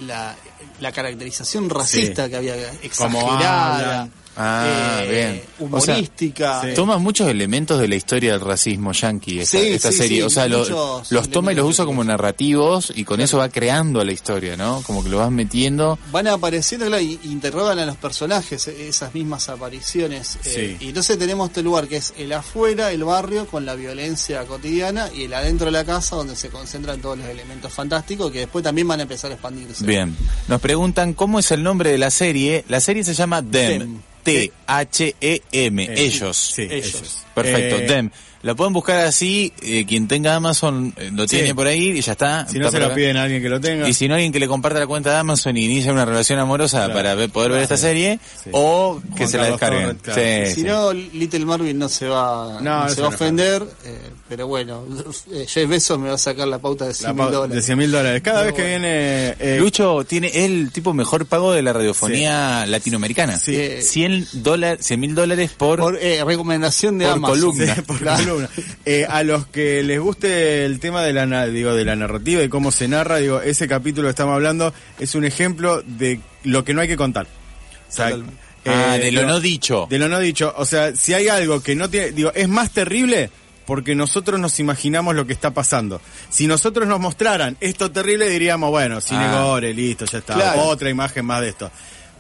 la, 0.81 0.93
caracterización 0.93 1.71
racista 1.71 2.25
Sí. 2.25 2.31
que 2.31 2.37
había, 2.37 2.55
Como 2.57 3.19
exagerada, 3.21 3.75
hablan. 3.97 4.13
Ah, 4.37 5.01
eh, 5.03 5.11
bien. 5.59 5.71
O 5.73 5.81
sea, 5.81 5.95
humorística. 5.95 6.63
sí. 6.63 6.69
Toma 6.75 6.99
muchos 6.99 7.29
elementos 7.29 7.81
de 7.81 7.89
la 7.89 7.95
historia 7.97 8.33
del 8.33 8.41
racismo 8.41 8.93
yankee 8.93 9.41
esta, 9.41 9.59
Sí, 9.59 9.67
esta 9.69 9.91
sí, 9.93 9.99
serie. 9.99 10.17
sí, 10.19 10.23
o 10.23 10.31
sea, 10.31 10.47
lo- 10.49 11.03
los 11.11 11.29
toma 11.31 11.53
y 11.53 11.55
los 11.55 11.67
usa 11.71 11.85
como 11.85 12.05
narrativos 12.05 12.93
y 12.95 13.05
con 13.05 13.21
eso 13.21 13.39
va 13.39 13.49
creando 13.49 14.05
la 14.05 14.13
historia, 14.13 14.57
¿no? 14.57 14.83
Como 14.83 15.03
que 15.03 15.09
lo 15.09 15.19
vas 15.19 15.31
metiendo. 15.31 15.99
Van 16.13 16.27
apareciendo, 16.29 16.87
claro, 16.87 17.03
y 17.03 17.19
interrogan 17.25 17.79
a 17.79 17.87
los 17.87 17.97
personajes, 17.97 18.67
eh, 18.69 18.89
esas 18.89 19.15
mismas 19.15 19.49
apariciones. 19.49 20.37
eh, 20.45 20.77
Sí. 20.79 20.85
y 20.85 20.89
entonces 20.89 21.19
tenemos 21.19 21.49
este 21.49 21.63
lugar 21.63 21.87
que 21.89 21.97
es 21.97 22.13
el 22.19 22.33
afuera, 22.33 22.91
el 22.93 23.05
barrio, 23.05 23.47
con 23.47 23.65
la 23.67 23.75
violencia 23.75 24.45
cotidiana, 24.45 25.09
y 25.15 25.25
el 25.25 25.35
adentro 25.35 25.67
de 25.67 25.73
la 25.73 25.85
casa, 25.85 26.17
donde 26.17 26.37
se 26.37 26.49
concentran 26.51 27.01
todos 27.01 27.19
los 27.19 27.27
elementos 27.29 27.73
fantásticos, 27.73 28.31
que 28.33 28.41
después 28.41 28.63
también 28.65 28.87
van 28.89 29.01
a 29.01 29.03
empezar 29.05 29.31
a 29.31 29.35
expandirse. 29.35 29.85
Bien. 29.85 30.17
Nos 30.49 30.61
preguntan 30.61 31.15
cómo 31.15 31.39
es 31.39 31.51
el 31.51 31.63
nombre 31.63 31.91
de 31.91 31.99
la 31.99 32.11
serie. 32.11 32.65
La 32.69 32.81
serie 32.81 33.05
se 33.05 33.15
llama 33.15 33.43
Them. 33.43 33.79
Them. 33.81 34.01
T-H-E-M. 34.27 35.85
Eh, 35.85 35.95
ellos. 35.97 36.37
Sí, 36.37 36.63
Ellos. 36.63 36.95
ellos. 36.95 37.27
Perfecto, 37.35 37.77
Eh, 37.77 37.87
Them. 37.87 38.11
La 38.47 38.55
pueden 38.55 38.73
buscar 38.73 39.05
así. 39.05 39.53
eh, 39.63 39.85
quien 39.87 40.07
tenga 40.09 40.35
Amazon 40.37 40.95
eh, 40.97 41.11
lo 41.13 41.25
Sí. 41.25 41.37
tiene 41.37 41.55
por 41.55 41.67
ahí 41.67 41.91
y 41.91 42.01
ya 42.01 42.13
está. 42.13 42.47
Si 42.49 42.59
no 42.59 42.67
Está 42.67 42.77
se 42.77 42.81
lo 42.81 42.87
acá. 42.87 42.95
piden 42.95 43.17
a 43.17 43.25
alguien 43.25 43.43
que 43.43 43.49
lo 43.49 43.61
tenga. 43.61 43.89
Y 43.89 43.93
si 43.93 44.07
no, 44.09 44.15
alguien 44.15 44.33
que 44.33 44.39
le 44.41 44.49
comparta 44.49 44.79
la 44.79 44.87
cuenta 44.87 45.11
de 45.11 45.17
Amazon 45.19 45.57
y 45.57 45.65
inicia 45.65 45.93
una 45.93 46.05
relación 46.05 46.39
amorosa 46.39 46.79
Claro. 46.85 46.95
para 46.95 47.15
ver- 47.15 47.31
poder 47.31 47.51
ver 47.53 47.63
esta 47.63 47.77
serie, 47.77 48.19
Sí. 48.45 48.51
o 48.53 49.01
que 49.13 49.17
Juan 49.19 49.29
se 49.29 49.39
la 49.39 49.45
descarguen. 49.47 49.97
Torres, 49.99 50.03
claro. 50.03 50.23
Sí, 50.47 50.55
Si 50.55 50.61
sí. 50.61 50.67
no, 50.67 50.93
Little 50.93 51.45
Marvin 51.45 51.79
no 51.79 51.89
se 51.89 52.07
va, 52.07 52.61
No, 52.61 52.89
se 52.89 53.01
va 53.01 53.09
a 53.09 53.11
ofender, 53.11 53.63
eh, 53.85 53.99
pero 54.29 54.47
bueno, 54.47 54.85
eh, 55.33 55.45
Jeff 55.49 55.69
Bezos 55.69 55.99
me 55.99 56.09
va 56.09 56.15
a 56.15 56.19
sacar 56.19 56.47
la 56.49 56.59
pauta 56.59 56.87
de 56.87 56.95
100 56.95 57.09
La 57.09 57.13
mil 57.15 57.25
pa- 57.25 57.31
de 57.31 57.37
dólares. 57.37 57.65
100 57.67 57.79
mil 57.79 57.91
dólares. 57.91 58.23
Cada 58.23 58.41
Pero 58.45 58.47
vez 58.47 58.55
que 58.57 58.71
bueno. 58.71 58.87
viene... 58.87 59.35
eh, 59.41 59.59
Lucho 59.59 60.05
tiene 60.05 60.29
es 60.29 60.37
el 60.37 60.71
tipo 60.73 60.95
mejor 60.95 61.27
pago 61.27 61.53
de 61.53 61.63
la 61.63 61.73
radiofonía 61.73 62.65
latinoamericana. 62.67 63.39
Sí. 63.39 63.83
100 63.83 64.27
dólares, 64.35 64.87
100 64.87 65.01
mil 65.01 65.15
dólares 65.15 65.51
por, 65.57 65.81
Por 65.81 65.99
eh, 66.01 66.23
recomendación 66.25 66.99
de 66.99 67.07
por 67.07 67.15
Amazon. 67.15 67.39
columna. 67.41 67.75
Sí, 67.75 67.81
por 67.83 67.99
Claro. 67.99 68.36
Eh, 68.85 69.07
a 69.09 69.23
los 69.23 69.47
que 69.47 69.83
les 69.83 70.01
guste 70.01 70.65
el 70.65 70.81
tema 70.81 71.03
de 71.03 71.13
la 71.13 71.47
digo 71.47 71.75
de 71.75 71.85
la 71.85 71.97
narrativa 71.97 72.43
y 72.43 72.49
cómo 72.49 72.71
se 72.71 72.89
narra, 72.89 73.17
digo, 73.17 73.41
ese 73.41 73.69
capítulo 73.69 74.07
que 74.09 74.11
estamos 74.11 74.35
hablando 74.35 74.73
es 74.99 75.15
un 75.15 75.25
ejemplo 75.25 75.83
de 75.83 76.21
lo 76.45 76.65
que 76.65 76.75
no 76.75 76.81
hay 76.81 76.89
que 76.89 76.97
contar. 76.97 77.27
O 77.27 77.93
sea, 77.93 78.11
Totalmente. 78.11 78.47
Ah, 78.67 78.97
eh, 78.97 79.01
de 79.01 79.13
lo 79.13 79.27
no 79.27 79.41
dicho. 79.41 79.87
De 79.89 79.99
lo 79.99 80.09
no 80.09 80.19
dicho. 80.19 80.53
O 80.57 80.65
sea, 80.65 80.95
si 80.95 81.15
hay 81.15 81.29
algo 81.29 81.63
que 81.63 81.75
no 81.75 81.89
tiene, 81.89 82.11
digo, 82.13 82.33
es 82.35 82.49
más 82.49 82.73
terrible 82.73 83.31
porque 83.65 83.95
nosotros 83.95 84.39
nos 84.41 84.59
imaginamos 84.61 85.15
lo 85.15 85.27
que 85.27 85.33
está 85.33 85.53
pasando. 85.53 86.01
Si 86.31 86.47
nosotros 86.47 86.87
nos 86.87 87.01
mostraran 87.01 87.57
esto 87.61 87.91
terrible, 87.91 88.29
diríamos, 88.29 88.71
bueno, 88.71 89.01
cine 89.01 89.25
Ah. 89.25 89.43
gore, 89.43 89.75
listo, 89.75 90.05
ya 90.05 90.19
está. 90.19 90.35
Claro. 90.35 90.63
Otra 90.63 90.89
imagen 90.89 91.25
más 91.27 91.41
de 91.41 91.49
esto. 91.49 91.71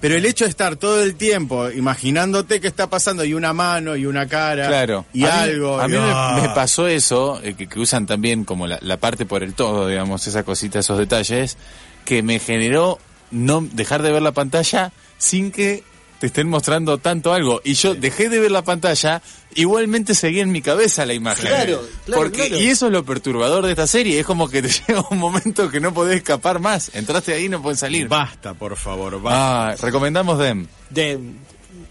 Pero 0.00 0.14
el 0.14 0.26
hecho 0.26 0.44
de 0.44 0.50
estar 0.50 0.76
todo 0.76 1.02
el 1.02 1.14
tiempo 1.16 1.70
imaginándote 1.70 2.60
qué 2.60 2.68
está 2.68 2.88
pasando 2.88 3.24
y 3.24 3.32
una 3.32 3.52
mano 3.54 3.96
y 3.96 4.04
una 4.06 4.26
cara 4.28 4.68
Claro. 4.68 5.06
y 5.12 5.24
a 5.24 5.28
mí, 5.28 5.32
algo. 5.32 5.80
A 5.80 5.88
mí 5.88 5.96
me 6.42 6.48
pasó 6.50 6.86
eso, 6.86 7.40
eh, 7.42 7.54
que, 7.54 7.66
que 7.66 7.80
usan 7.80 8.06
también 8.06 8.44
como 8.44 8.66
la, 8.66 8.78
la 8.82 8.98
parte 8.98 9.24
por 9.24 9.42
el 9.42 9.54
todo, 9.54 9.88
digamos, 9.88 10.26
esa 10.26 10.42
cosita, 10.42 10.80
esos 10.80 10.98
detalles, 10.98 11.56
que 12.04 12.22
me 12.22 12.38
generó 12.38 12.98
no 13.30 13.66
dejar 13.72 14.02
de 14.02 14.12
ver 14.12 14.22
la 14.22 14.32
pantalla 14.32 14.92
sin 15.18 15.50
que 15.50 15.82
te 16.18 16.26
estén 16.28 16.48
mostrando 16.48 16.98
tanto 16.98 17.32
algo. 17.32 17.60
Y 17.64 17.74
yo 17.74 17.94
dejé 17.94 18.28
de 18.28 18.40
ver 18.40 18.50
la 18.50 18.62
pantalla, 18.62 19.20
igualmente 19.54 20.14
seguía 20.14 20.42
en 20.42 20.50
mi 20.50 20.62
cabeza 20.62 21.04
la 21.06 21.14
imagen. 21.14 21.46
Claro, 21.48 21.82
claro, 22.04 22.22
Porque, 22.22 22.48
claro. 22.48 22.60
Y 22.62 22.68
eso 22.68 22.86
es 22.86 22.92
lo 22.92 23.04
perturbador 23.04 23.64
de 23.66 23.72
esta 23.72 23.86
serie, 23.86 24.20
es 24.20 24.26
como 24.26 24.48
que 24.48 24.62
te 24.62 24.68
llega 24.88 25.04
un 25.10 25.18
momento 25.18 25.70
que 25.70 25.80
no 25.80 25.92
podés 25.92 26.16
escapar 26.16 26.58
más. 26.60 26.90
Entraste 26.94 27.34
ahí 27.34 27.44
y 27.44 27.48
no 27.48 27.60
podés 27.62 27.80
salir. 27.80 28.08
Basta, 28.08 28.54
por 28.54 28.76
favor, 28.76 29.20
basta. 29.20 29.68
Ah, 29.70 29.76
recomendamos 29.80 30.38
Dem. 30.38 30.66
De, 30.90 31.16
Recomenda- 31.16 31.40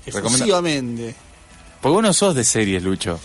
exclusivamente. 0.08 1.16
Porque 1.82 1.94
vos 1.94 2.04
no 2.04 2.14
sos 2.14 2.34
de 2.36 2.44
series, 2.44 2.82
Lucho. 2.84 3.20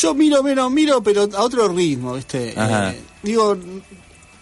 Yo 0.00 0.14
miro 0.14 0.42
menos, 0.42 0.70
miro, 0.70 1.02
pero 1.02 1.28
a 1.34 1.42
otro 1.42 1.68
ritmo, 1.68 2.14
¿viste? 2.14 2.54
Ajá. 2.56 2.90
Eh, 2.92 3.00
digo, 3.22 3.56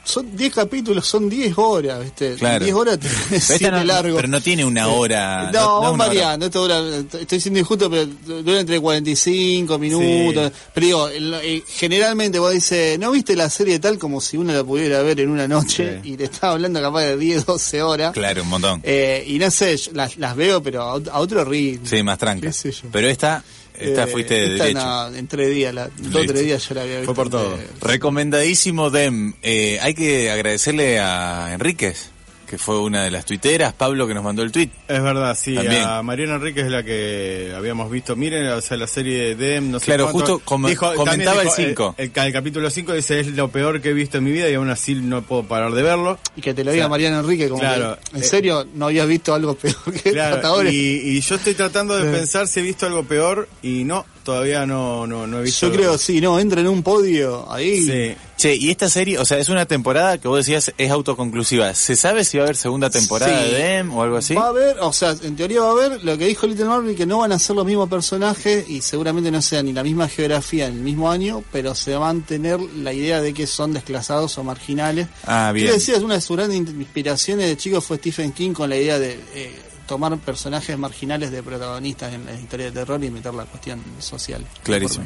son 0.07 0.37
10 0.37 0.55
capítulos, 0.55 1.07
son 1.07 1.29
10 1.29 1.53
horas, 1.59 2.03
¿viste? 2.03 2.35
Claro. 2.37 2.65
10 2.65 2.75
horas 2.77 2.99
te 2.99 3.71
no, 3.71 3.85
largo. 3.85 4.17
pero 4.17 4.29
no 4.29 4.41
tiene 4.41 4.65
una 4.65 4.89
hora. 4.89 5.51
No, 5.53 5.81
hora. 5.81 5.91
variando, 5.93 6.47
esto 6.47 6.63
dura, 6.63 6.81
estoy 7.21 7.41
siendo 7.41 7.61
injusto, 7.61 7.91
pero 7.91 8.07
dura 8.43 8.61
entre 8.61 8.81
45 8.81 9.79
minutos. 9.79 10.53
Pero 10.73 10.87
digo, 10.87 11.09
eh, 11.43 11.63
generalmente 11.69 12.39
vos 12.39 12.53
dices, 12.53 12.99
¿no 12.99 13.11
viste 13.11 13.35
la 13.37 13.51
serie 13.51 13.79
tal 13.79 13.99
como 13.99 14.21
si 14.21 14.37
uno 14.37 14.53
la 14.53 14.63
pudiera 14.65 15.03
ver 15.03 15.21
en 15.21 15.31
una 15.31 15.49
noche? 15.49 16.01
Sí. 16.03 16.13
Y 16.13 16.17
te 16.17 16.25
estaba 16.25 16.53
hablando 16.55 16.81
capaz 16.81 17.03
de 17.03 17.17
10, 17.17 17.47
12 17.47 17.83
horas. 17.83 18.13
Claro, 18.13 18.43
un 18.43 18.49
montón. 18.49 18.81
Eh, 18.85 19.25
y 19.27 19.39
no 19.39 19.51
sé, 19.51 19.77
las, 19.93 20.17
las 20.17 20.37
veo, 20.37 20.63
pero 20.63 20.83
a, 20.83 20.97
ot- 20.97 21.09
a 21.11 21.19
otro 21.19 21.45
ritmo. 21.45 21.87
Sí, 21.87 22.03
más 22.03 22.19
tranca. 22.19 22.51
Pero 22.93 23.09
esta, 23.09 23.43
esta 23.81 24.05
Eh, 24.05 24.07
fuiste 24.07 24.35
de 24.35 24.53
esta 24.53 24.65
derecho. 24.65 24.85
no, 24.85 25.15
en 25.17 25.27
tres 25.29 25.51
días, 25.55 25.75
la, 25.75 25.89
dos 25.97 26.27
tres 26.27 26.43
días 26.45 26.69
yo 26.69 26.75
la 26.75 26.83
había 26.83 26.97
visto. 27.01 27.15
Fue 27.15 27.25
por 27.25 27.31
todo. 27.31 27.59
Recomendadísimo 27.81 28.91
Dem. 28.91 29.35
Eh, 29.43 29.79
hay 29.83 29.95
que 29.95 30.31
agradecerle 30.31 30.99
a 30.99 31.51
Enríquez. 31.53 32.11
Que 32.47 32.59
fue 32.59 32.79
una 32.81 33.05
de 33.05 33.11
las 33.11 33.25
tuiteras, 33.25 33.73
Pablo 33.73 34.07
que 34.07 34.15
nos 34.15 34.23
mandó 34.25 34.43
el 34.43 34.53
tweet. 34.53 34.71
Es 34.89 35.03
verdad, 35.03 35.37
sí. 35.39 35.55
También. 35.55 35.83
A 35.83 36.03
Mariana 36.03 36.37
Enrique 36.37 36.61
es 36.61 36.69
la 36.71 36.83
que 36.83 37.53
habíamos 37.57 37.91
visto. 37.91 38.17
Miren, 38.17 38.47
o 38.49 38.61
sea, 38.61 38.77
la 38.77 38.87
serie 38.87 39.35
de 39.35 39.35
Dem, 39.35 39.71
no 39.71 39.79
sé 39.81 39.87
Claro, 39.87 40.05
cuánto. 40.13 40.33
justo 40.35 40.43
com- 40.45 40.67
Dijo- 40.67 40.95
comentaba 40.95 41.43
el 41.43 41.51
cinco. 41.51 41.95
El, 41.99 42.13
el 42.15 42.33
capítulo 42.33 42.71
5 42.71 42.93
dice, 42.95 43.21
es 43.21 43.27
lo 43.29 43.49
peor 43.49 43.81
que 43.81 43.91
he 43.91 43.93
visto 43.93 44.19
en 44.19 44.25
mi 44.25 44.33
vida 44.33 44.49
y 44.49 44.55
aún 44.55 44.71
así 44.71 44.95
no 44.95 45.23
puedo 45.23 45.43
parar 45.45 45.73
de 45.73 45.83
verlo. 45.83 46.19
Y 46.37 46.41
que 46.41 46.55
te 46.55 46.65
lo 46.65 46.71
diga 46.73 46.85
O 46.85 46.87
sea, 46.87 46.91
Mariano 46.91 47.21
Enrique, 47.21 47.49
como 47.49 47.61
claro, 47.61 47.99
que, 48.11 48.17
en 48.19 48.23
eh, 48.23 48.27
serio, 48.27 48.67
no 48.75 48.87
habías 48.87 49.07
visto 49.09 49.35
algo 49.35 49.55
peor 49.57 49.77
que 50.03 50.13
Claro, 50.13 50.63
y, 50.63 50.69
y 51.05 51.21
yo 51.21 51.35
estoy 51.35 51.55
tratando 51.55 51.97
de 51.97 52.11
pensar 52.11 52.47
si 52.49 52.61
he 52.61 52.63
visto 52.63 52.87
algo 52.87 53.03
peor 53.05 53.49
y 53.63 53.85
no, 53.85 54.05
todavía 54.27 54.67
no, 54.67 55.07
no, 55.07 55.27
no 55.27 55.39
he 55.39 55.43
visto 55.45 55.69
Yo 55.69 55.73
creo, 55.73 55.97
sí, 55.97 56.21
no, 56.21 56.39
entra 56.41 56.61
en 56.61 56.67
un 56.67 56.83
podio 56.83 57.51
ahí. 57.51 57.81
Sí. 57.83 58.17
Che, 58.37 58.55
y 58.55 58.69
esta 58.71 58.91
serie, 58.91 59.19
o 59.19 59.25
sea, 59.25 59.39
es 59.39 59.49
una 59.49 59.65
temporada 59.65 60.19
que 60.19 60.29
vos 60.29 60.37
decías 60.39 60.71
es 60.77 60.91
autoconclusiva. 60.91 61.73
¿Se 61.75 61.97
sabe 61.97 62.23
si 62.25 62.37
va 62.37 62.43
a 62.43 62.47
haber 62.49 62.57
segunda 62.57 62.91
temporada 62.91 63.33
Sí. 63.45 63.51
de 63.51 63.57
Dem 63.59 63.95
o 63.95 64.03
algo 64.03 64.17
así? 64.19 64.35
Va 64.35 64.47
a 64.47 64.49
haber, 64.49 64.79
o 64.81 64.93
sea, 64.93 65.15
en 65.23 65.37
teoría 65.37 65.63
va 65.63 65.69
a 65.69 65.73
haber 65.73 66.05
lo 66.05 66.19
que 66.19 66.27
dijo 66.27 66.47
Little 66.47 66.67
Marvel, 66.67 66.95
que 66.97 67.07
no 67.07 67.19
van 67.19 67.33
a 67.33 67.39
ser 67.39 67.57
los 67.57 67.65
mismos 67.65 67.89
personajes 67.89 68.69
y 68.69 68.83
seguramente 68.83 69.31
no 69.31 69.41
sea 69.41 69.63
ni 69.63 69.73
la 69.73 69.83
misma 69.83 70.09
geografía 70.09 70.67
en 70.67 70.75
el 70.75 70.81
mismo 70.81 71.11
año, 71.11 71.43
pero 71.53 71.75
se 71.75 71.93
va 71.95 72.11
a 72.11 72.13
mantener 72.13 72.61
la 72.61 72.93
idea 72.93 73.23
de 73.23 73.33
que 73.33 73.47
son 73.47 73.73
desclasados 73.73 74.37
o 74.37 74.45
marginales. 74.45 75.07
Ah, 75.25 75.53
bien. 75.55 75.67
Quiero 75.69 75.79
decir, 75.79 75.95
una 76.05 76.15
de 76.15 76.21
sus 76.21 76.37
grandes 76.37 76.59
inspiraciones 76.59 77.47
de 77.49 77.57
chico 77.57 77.81
fue 77.81 77.97
Stephen 77.99 78.33
King 78.33 78.53
con 78.53 78.69
la 78.69 78.77
idea 78.77 78.99
de 78.99 79.19
eh, 79.35 79.55
tomar 79.87 80.17
personajes 80.19 80.77
marginales 80.79 81.31
de 81.31 81.43
protagonistas 81.43 82.13
en 82.13 82.25
la 82.27 82.35
historia 82.35 82.67
de 82.67 82.73
terror 82.73 83.03
y 83.05 83.11
meter 83.11 83.33
la 83.35 83.45
cuestión 83.45 83.83
social. 83.99 84.45
Clarísimo. 84.63 85.05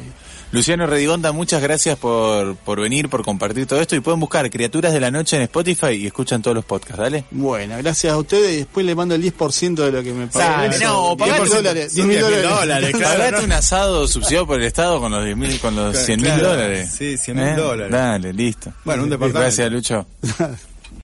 Luciano 0.51 0.85
Redigonda, 0.87 1.31
muchas 1.31 1.61
gracias 1.61 1.97
por, 1.97 2.55
por 2.57 2.81
venir, 2.81 3.07
por 3.09 3.23
compartir 3.23 3.65
todo 3.67 3.79
esto 3.79 3.95
y 3.95 3.99
pueden 4.01 4.19
buscar 4.19 4.49
Criaturas 4.49 4.91
de 4.93 4.99
la 4.99 5.11
Noche 5.11 5.37
en 5.37 5.43
Spotify 5.43 5.91
y 5.91 6.07
escuchan 6.07 6.41
todos 6.41 6.55
los 6.55 6.65
podcasts, 6.65 6.97
¿dale? 6.99 7.23
Bueno, 7.31 7.77
gracias 7.77 8.11
a 8.13 8.17
ustedes 8.17 8.53
y 8.53 8.57
después 8.57 8.85
le 8.85 8.95
mando 8.95 9.15
el 9.15 9.23
10% 9.23 9.75
de 9.75 9.91
lo 9.91 10.03
que 10.03 10.11
me 10.13 10.27
pagó. 10.27 10.67
no, 10.83 11.15
10 11.15 11.17
pagate- 11.17 11.49
dólares. 11.49 11.93
10 11.95 12.05
10.000 12.07 12.09
mil 12.09 12.19
dólares. 12.19 12.49
dólares, 12.49 12.91
claro. 12.97 13.17
Pagate 13.19 13.37
no. 13.37 13.43
un 13.43 13.51
asado 13.53 14.07
subsidiado 14.07 14.47
por 14.47 14.59
el 14.59 14.65
Estado 14.67 14.99
con 14.99 15.11
los 15.11 15.23
10 15.23 15.37
mil, 15.37 15.59
con 15.59 15.75
los 15.75 15.91
Claro, 15.91 16.05
100 16.05 16.21
mil 16.21 16.31
claro. 16.31 16.47
dólares. 16.49 16.91
Sí, 16.97 17.13
100.000 17.15 17.55
dólares. 17.55 17.91
Dale, 17.91 18.33
listo. 18.33 18.73
Bueno, 18.83 19.03
un 19.03 19.09
departamento. 19.09 19.39
Gracias, 19.39 19.71
Lucho. 19.71 20.05